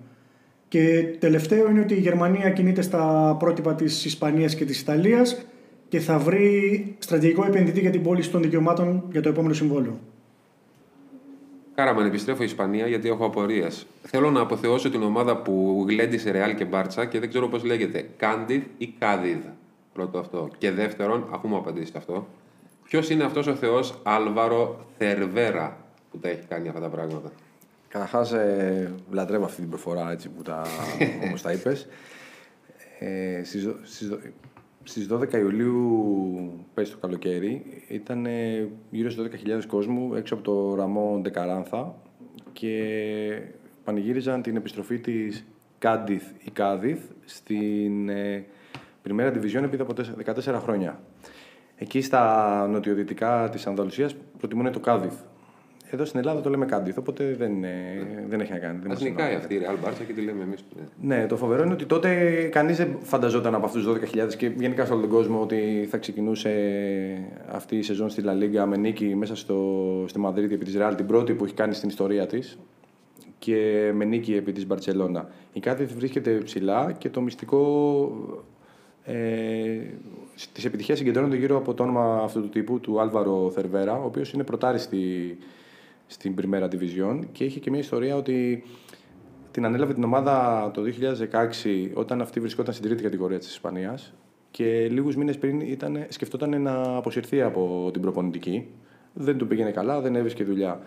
[0.68, 5.46] Και τελευταίο είναι ότι η Γερμανία κινείται στα πρότυπα της Ισπανίας και της Ιταλίας
[5.90, 10.00] και θα βρει στρατηγικό επενδυτή για την πώληση των δικαιωμάτων για το επόμενο συμβόλαιο.
[11.76, 13.86] Κάραμαν, επιστρέφω η Ισπανία γιατί έχω απορίες.
[14.04, 18.10] Θέλω να αποθεώσω την ομάδα που γλέντισε Ρεάλ και Μπάρτσα και δεν ξέρω πώς λέγεται.
[18.18, 19.44] Κάντιδ ή Κάδιδ;
[19.94, 20.50] Πρώτο αυτό.
[20.58, 22.28] Και δεύτερον, αφού μου απαντήσετε αυτό,
[22.84, 25.78] ποιος είναι αυτός ο Θεός Άλβαρο Θερβέρα
[26.12, 27.32] που τα έχει κάνει αυτά τα πράγματα;
[27.88, 30.66] Καταρχάς, ε, λατρεύω αυτή την προφορά έτσι που τα,
[31.28, 31.88] όπως τα είπες.
[33.00, 34.10] Ε, στις, δο- στις,
[34.86, 40.44] δο- στις 12 Ιουλίου, πέρσι το καλοκαίρι, ήταν ε, γύρω στους 12.000 κόσμου έξω από
[40.44, 41.96] το ραμό Ντεκαράνθα
[42.54, 43.42] και
[43.84, 45.46] πανηγύριζαν την επιστροφή της
[45.80, 48.46] Κάντιθ ή Κάδιθ στην ε,
[49.02, 49.94] Πριμέρα Division επί από
[50.26, 51.00] 14 χρόνια.
[51.78, 55.16] Εκεί στα νοτιοδυτικά της Ανδαλουσίας προτιμούν το Κάδιθ.
[55.92, 57.70] Εδώ στην Ελλάδα το λέμε Κάντιθ, οπότε δεν, ε,
[58.30, 58.78] δεν έχει να κάνει.
[58.82, 59.36] δεν Α μας νικάει ενδιαφέρει.
[59.36, 60.66] αυτή η Ρεάλ Μπάρτσα και τη λέμε εμείς.
[61.02, 62.10] Ναι, το φοβερό είναι ότι τότε
[62.52, 65.98] κανείς δεν φανταζόταν από αυτούς τους 12.000 και γενικά σε όλο τον κόσμο ότι θα
[65.98, 66.52] ξεκινούσε
[67.52, 70.96] αυτή η σεζόν στη Λα Λίγκα με νίκη μέσα στο, στη Μαδρίτη επί της Ρεάλ,
[70.96, 72.58] την πρώτη που έχει κάνει στην ιστορία της
[73.40, 75.30] και με νίκη επί της Μπαρτσελώνα.
[75.54, 77.62] Η Κάδιθ βρίσκεται ψηλά και το μυστικό
[79.04, 79.14] ε,
[80.54, 84.32] τη επιτυχία συγκεντρώνεται γύρω από το όνομα αυτού του τύπου, του Άλβαρο Θερβέρα, ο οποίος
[84.34, 84.98] είναι πρωτάρι στη,
[86.08, 88.64] στην Primera Division και είχε και μια ιστορία ότι
[89.52, 90.82] την ανέλαβε την ομάδα το
[91.64, 94.14] 2016 όταν αυτή βρισκόταν στην τρίτη κατηγορία της Ισπανίας
[94.52, 98.68] και λίγους μήνες πριν ήταν, σκεφτόταν να αποσυρθεί από την προπονητική.
[99.14, 100.82] Δεν του πήγαινε καλά, δεν έβρισκε δουλειά.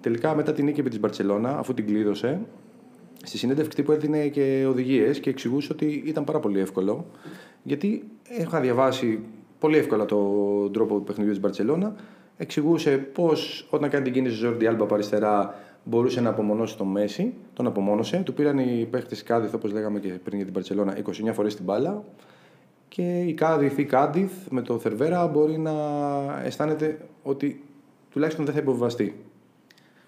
[0.00, 2.40] Τελικά μετά την νίκη επί της Μπαρτσελώνα, αφού την κλείδωσε,
[3.22, 7.06] στη συνέντευξη τύπου έδινε και οδηγίες και εξηγούσε ότι ήταν πάρα πολύ εύκολο.
[7.62, 8.08] Γιατί
[8.38, 9.20] είχα διαβάσει
[9.58, 11.94] πολύ εύκολα τον τρόπο του παιχνιδιού της Μπαρσελόνα.
[12.36, 15.54] Εξηγούσε πώς όταν κάνει την κίνηση Ζόρντι Άλμπα από αριστερά
[15.84, 17.34] μπορούσε να απομονώσει τον Μέση.
[17.54, 18.22] Τον απομόνωσε.
[18.24, 20.96] Του πήραν οι παίχτες Κάδιθ, όπως λέγαμε και πριν για την Μπαρσελόνα,
[21.28, 22.04] 29 φορές την μπάλα.
[22.88, 25.72] Και η Κάδιθ ή Κάντιθ με το Θερβέρα μπορεί να
[26.44, 27.64] αισθάνεται ότι
[28.10, 29.14] τουλάχιστον δεν θα υποβιβαστεί.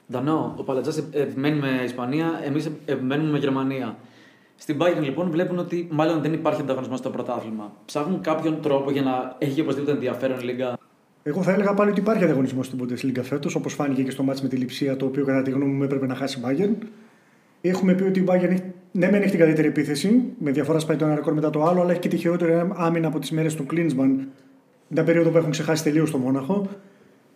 [0.07, 3.97] Δανό, ο Παλατζάς επιμένει με Ισπανία, εμείς επιμένουμε με Γερμανία.
[4.57, 7.73] Στην Bayern λοιπόν βλέπουν ότι μάλλον δεν υπάρχει ανταγωνισμός στο πρωτάθλημα.
[7.85, 10.79] Ψάχνουν κάποιον τρόπο για να έχει οπωσδήποτε ενδιαφέρον η Λίγκα.
[11.29, 14.43] Εγώ θα έλεγα πάλι ότι υπάρχει ανταγωνισμός στην Bundesliga φέτος, όπως φάνηκε και στο μάτς
[14.43, 16.87] με τη Λιψία, το οποίο κατά τη γνώμη μου έπρεπε να χάσει η Bayern.
[17.61, 18.63] Έχουμε πει ότι η Bayern έχει,
[18.93, 21.81] ναι, μεν έχει την καλύτερη επίθεση, με διαφορά σπάει το ένα ρεκόρ μετά το άλλο,
[21.81, 24.27] αλλά έχει και τη χειρότερη άμυνα από τις μέρες του Klinsmann,
[24.89, 26.69] μια περίοδο που έχουν ξεχάσει τελείως το Μόναχο.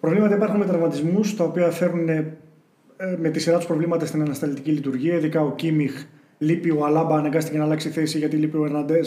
[0.00, 2.36] Προβλήματα υπάρχουν με τραυματισμούς, τα οποία φέρνουν ε,
[3.18, 5.14] με τη σειρά τους προβλήματα στην ανασταλτική λειτουργία.
[5.14, 6.04] Ειδικά ο Κίμιχ
[6.38, 9.00] λείπει, ο Αλάμπα αναγκάστηκε να αλλάξει θέση γιατί λείπει ο Ερναντέ.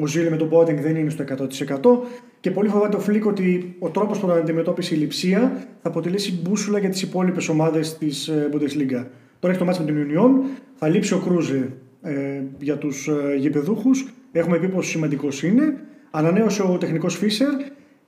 [0.00, 2.08] Ο Ζίλε με τον Μπόατενγκ δεν είναι στο 100%.
[2.40, 6.40] Και πολύ φοβάται ο Φλικ ότι ο τρόπος που τους αντιμετώπισε η Λειψία θα αποτελέσει
[6.42, 9.04] μπούσουλα για τις υπόλοιπες ομάδες της Bundesliga.
[9.38, 10.30] Τώρα έχει το μάτι με την Union,
[10.74, 11.72] θα λείψει ο Κρούζε
[12.02, 14.12] ε, για τους ε, γηπεδούχους.
[14.32, 15.74] Έχουμε πει πόσο σημαντικός είναι.
[16.10, 17.54] Ανανέωσε ο τεχνικός Φίσερ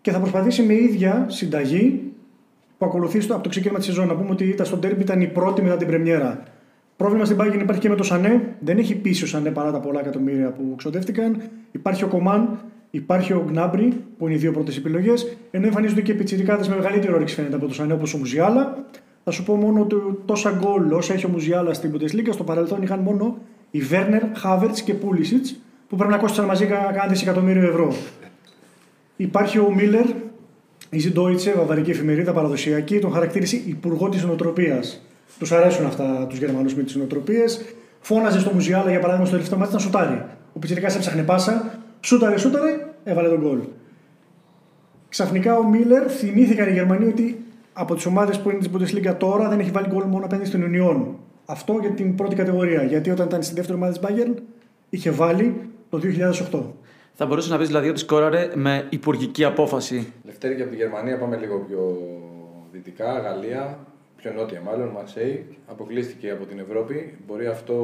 [0.01, 2.13] και θα προσπαθήσει με ίδια συνταγή
[2.79, 4.07] που ακολουθεί στο, από το ξεκίνημα της σεζόν.
[4.07, 6.43] Να πούμε ότι ήταν στο τέρμπι ήταν η πρώτη μετά την Πρεμιέρα.
[7.01, 8.57] Πρόβλημα στην Bayern υπάρχει και με το Σανέ.
[8.61, 11.43] Δεν έχει πείσει ο Σανέ παρά τα πολλά εκατομμύρια που ξοδεύτηκαν.
[11.73, 12.59] Υπάρχει ο Κομάν,
[12.91, 15.37] υπάρχει ο Γκνάμπρι που είναι οι δύο πρώτες επιλογές.
[15.51, 18.85] Ενώ εμφανίζονται και πιτσιρικάδες με μεγαλύτερη όρεξη φαίνεται από το Σανέ όπως ο Μουζιάλα.
[19.25, 22.83] Θα σου πω μόνο ότι τόσα γκολ όσα έχει ο Μουζιάλα στην Bundesliga στο παρελθόν
[22.83, 23.39] είχαν μόνο
[23.71, 25.47] οι Βέρνερ, Χάβερτ και Πούλισιτ
[25.89, 27.95] που πρέπει να κόστησαν μαζί κανένα δισεκατομμύριο ευρώ.
[29.17, 30.07] Υπάρχει ο Μίλλερ,
[30.91, 35.05] η Ζιντόιτσε, βαβαρική εφημερίδα παραδοσιακή, τον χαρακτήρισε υπουργό της νοοτροπίας.
[35.39, 37.61] Τους αρέσουν αυτά τους Γερμανούς με τις νοοτροπίες.
[38.01, 40.25] Φώναζε στο Μουζιάλα για παράδειγμα στο τελευταίο μάτι να σουτάρει.
[40.53, 43.59] Ο Πιτσυρικά έψαχνε πάσα, σούταρε, σούταρε, έβαλε τον γκολ.
[45.09, 49.49] Ξαφνικά ο Μίλλερ θυμήθηκαν οι Γερμανοί ότι από τις ομάδες που είναι της Bundesliga τώρα
[49.49, 51.07] δεν έχει βάλει γκολ μόνο απέναντι στην Union.
[51.45, 52.83] Αυτό για την πρώτη κατηγορία.
[52.83, 54.35] Γιατί όταν ήταν στη δεύτερη ομάδα της Bayern
[54.91, 56.01] είχε βάλει το
[56.53, 56.63] 2008.
[57.15, 60.13] Θα μπορούσε να πεις δηλαδή ότι σκόραρε με υπουργική απόφαση.
[60.25, 61.99] Λευτέρη και από τη Γερμανία πάμε λίγο πιο
[62.73, 63.79] δυτικά, Γαλλία,
[64.23, 65.47] πιο νότια μάλλον, Μαρσέη.
[65.67, 67.15] Αποκλείστηκε από την Ευρώπη.
[67.27, 67.75] Μπορεί αυτό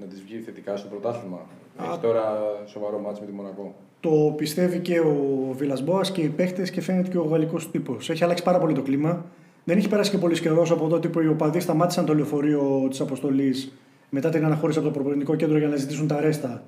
[0.00, 1.38] να της βγει θετικά στο πρωτάθλημα;
[1.82, 2.22] Έχεις τώρα
[2.66, 3.74] σοβαρό μάτς με τη Μονακό.
[4.00, 5.14] Το πιστεύει και ο
[5.52, 8.10] Βιλασμπόα και οι παίχτε και φαίνεται και ο γαλλικός τύπος.
[8.10, 9.24] Έχει αλλάξει πάρα πολύ το κλίμα.
[9.64, 13.00] Δεν έχει περάσει και πολύς καιρός από τότε που οι οπαδοί σταμάτησαν το λεωφορείο της
[13.00, 13.72] αποστολής
[14.08, 16.62] μετά την αναχώρηση από το προπονητικό κέντρο για να ζητήσουν τα ρέστα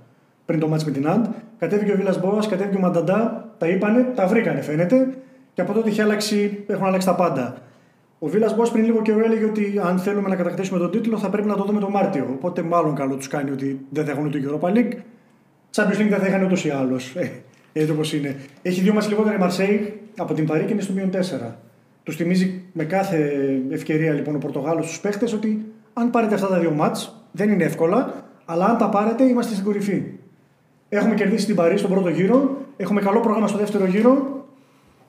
[0.46, 1.26] πριν το μάτς με την Αντ.
[1.58, 5.14] Κατέβηκε ο Βίλα Μπόα, κατέβηκε ο Μανταντά, τα είπανε, τα βρήκανε φαίνεται
[5.54, 7.56] και από τότε έχει αλλάξει, έχουν αλλάξει τα πάντα.
[8.24, 11.30] Ο Βίλας Μπόα πριν λίγο καιρό έλεγε ότι αν θέλουμε να κατακτήσουμε τον τίτλο θα
[11.30, 12.26] πρέπει να το δούμε το Μάρτιο.
[12.32, 14.92] Οπότε μάλλον καλό τους κάνει ότι δεν θα έχουν το Europa League.
[15.74, 17.14] Champions League δεν θα είχαν ούτως ή άλλως.
[17.16, 17.30] Ε,
[17.72, 18.36] έτσι όπω είναι.
[18.62, 21.16] Έχει δύο μα λιγότερα η Μαρσέη από την Παρή και είναι στο μείον 4.
[22.02, 23.32] Τους θυμίζει με κάθε
[23.70, 27.64] ευκαιρία λοιπόν ο Πορτογάλος στους παίχτες ότι αν πάρετε αυτά τα δύο μάτς, δεν είναι
[27.64, 30.02] εύκολα, αλλά αν τα πάρετε είμαστε στην κορυφή.
[30.88, 34.44] Έχουμε κερδίσει την Παρή στον πρώτο γύρο, έχουμε καλό πρόγραμμα στο δεύτερο γύρο,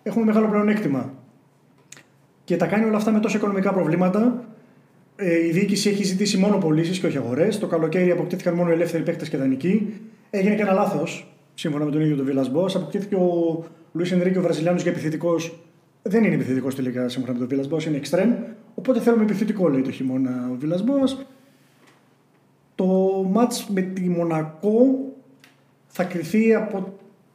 [0.03, 1.13] έχουμε μεγάλο πλεονέκτημα.
[2.43, 4.45] Και τα κάνει όλα αυτά με τόσα οικονομικά προβλήματα.
[5.15, 7.59] Ε, η διοίκηση έχει ζητήσει μόνο πωλήσεις και όχι αγορές.
[7.59, 9.93] Το καλοκαίρι αποκτήθηκαν μόνο ελεύθεροι παίκτες και δανεικοί.
[10.29, 12.65] Έγινε και ένα λάθος, σύμφωνα με τον ίδιο τον Βίλας Μπό.
[12.65, 15.59] Αποκτήθηκε ο Λουίς Ενρίκη, ο Βραζιλιάνος, και επιθετικός.
[16.01, 18.33] Δεν είναι επιθετικός τελικά, σύμφωνα με τον Βίλας Μπό, είναι εξτρέμ.
[18.75, 20.95] Οπότε θέλουμε επιθετικό, λέει το χειμώνα ο Βίλας Μπό.
[22.75, 22.85] Το
[23.31, 24.75] μάτς με τη Μονακό
[25.87, 26.93] θα κρυθεί από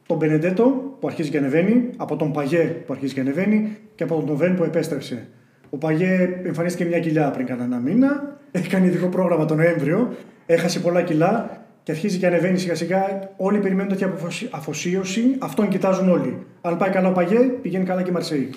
[0.09, 0.63] τον Μπενεντέτο
[0.99, 4.55] που αρχίζει και ανεβαίνει, από τον Παγέ που αρχίζει και ανεβαίνει και από τον Τοβέν
[4.55, 5.27] που επέστρεψε.
[5.69, 10.13] Ο Παγέ εμφανίστηκε μια κοιλιά πριν κανένα ένα μήνα, έχει κάνει ειδικό πρόγραμμα τον Νοέμβριο,
[10.45, 13.29] έχασε πολλά κιλά και αρχίζει και ανεβαίνει σιγά σιγά.
[13.37, 14.13] Όλοι περιμένουν τέτοια
[14.49, 16.45] αφοσίωση, αυτόν κοιτάζουν όλοι.
[16.61, 18.49] Αν πάει καλά ο Παγέ, πηγαίνει καλά και η Μαρσέη.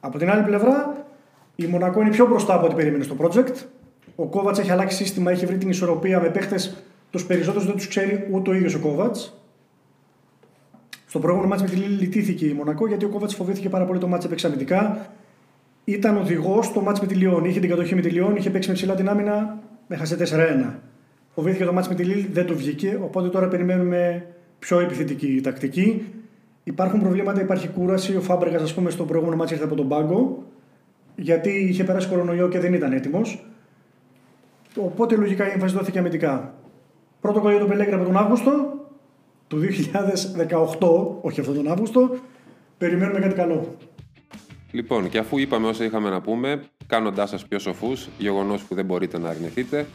[0.00, 1.06] Από την άλλη πλευρά,
[1.56, 3.54] η Μονακό είναι πιο μπροστά από ό,τι περίμενε στο project.
[4.14, 7.88] Ο Κόβατς έχει αλλάξει σύστημα, έχει βρει την ισορροπία με παίχτες τους περισσότερους δεν τους
[7.88, 9.42] ξέρει ούτε ο ίδιος ο Κόβατς.
[11.08, 13.98] Στο προηγούμενο μάτσο με τη Λίλη λυτήθηκε η Μονακό γιατί ο Κόβατς φοβήθηκε πάρα πολύ
[13.98, 15.10] το μάτσο έπαιξε αμυντικά.
[15.84, 17.44] Ήταν οδηγός στο μάτσο με τη Λιόν.
[17.44, 20.16] Είχε την κατοχή με τη Λιόν, είχε παίξει με ψηλά την άμυνα, έχασε
[20.70, 20.74] 4-1.
[21.34, 22.98] Φοβήθηκε το μάτσο με τη Λίλη, δεν το βγήκε.
[23.02, 24.26] Οπότε τώρα περιμένουμε
[24.58, 26.12] πιο επιθετική τακτική.
[26.64, 28.16] Υπάρχουν προβλήματα, υπάρχει κούραση.
[28.16, 30.42] Ο Φάμπρεγα, ας πούμε, στο προηγούμενο μάτσο ήρθε από τον πάγκο
[31.16, 33.46] γιατί είχε περάσει κορονοϊό και δεν ήταν έτοιμος.
[34.76, 36.54] Οπότε λογικά η έμφαση δόθηκε αμυντικά.
[37.20, 38.77] Πρώτο κολλή το Πελέγκρα από τον Αύγουστο
[39.48, 39.60] του
[40.78, 42.10] 2018, όχι αυτόν τον Αύγουστο.
[42.78, 43.76] Περιμένουμε κάτι καλό.
[44.70, 48.84] Λοιπόν, και αφού είπαμε όσα είχαμε να πούμε, κάνοντάς σας πιο σοφούς, γεγονός που δεν
[48.84, 49.86] μπορείτε να αρνηθείτε,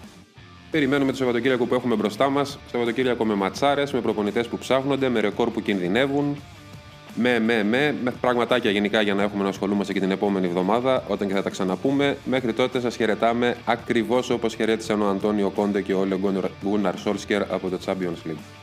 [0.71, 2.59] περιμένουμε το Σαββατοκύριακο που έχουμε μπροστά μας.
[2.71, 6.37] Σαββατοκύριακο με ματσάρες, με προπονητές που ψάχνονται, με ρεκόρ που κινδυνεύουν,
[7.15, 11.03] με, με, με, με πραγματάκια γενικά για να έχουμε να ασχολούμαστε και την επόμενη εβδομάδα,
[11.07, 12.17] όταν και θα τα ξαναπούμε.
[12.25, 16.17] Μέχρι τότε σας χαιρετάμε ακριβώς όπως χαιρέτησαν ο Αντώνιο Κόντε και ο Όλε
[16.63, 18.62] Γκούναρ Σόλσκερ από το Champions League.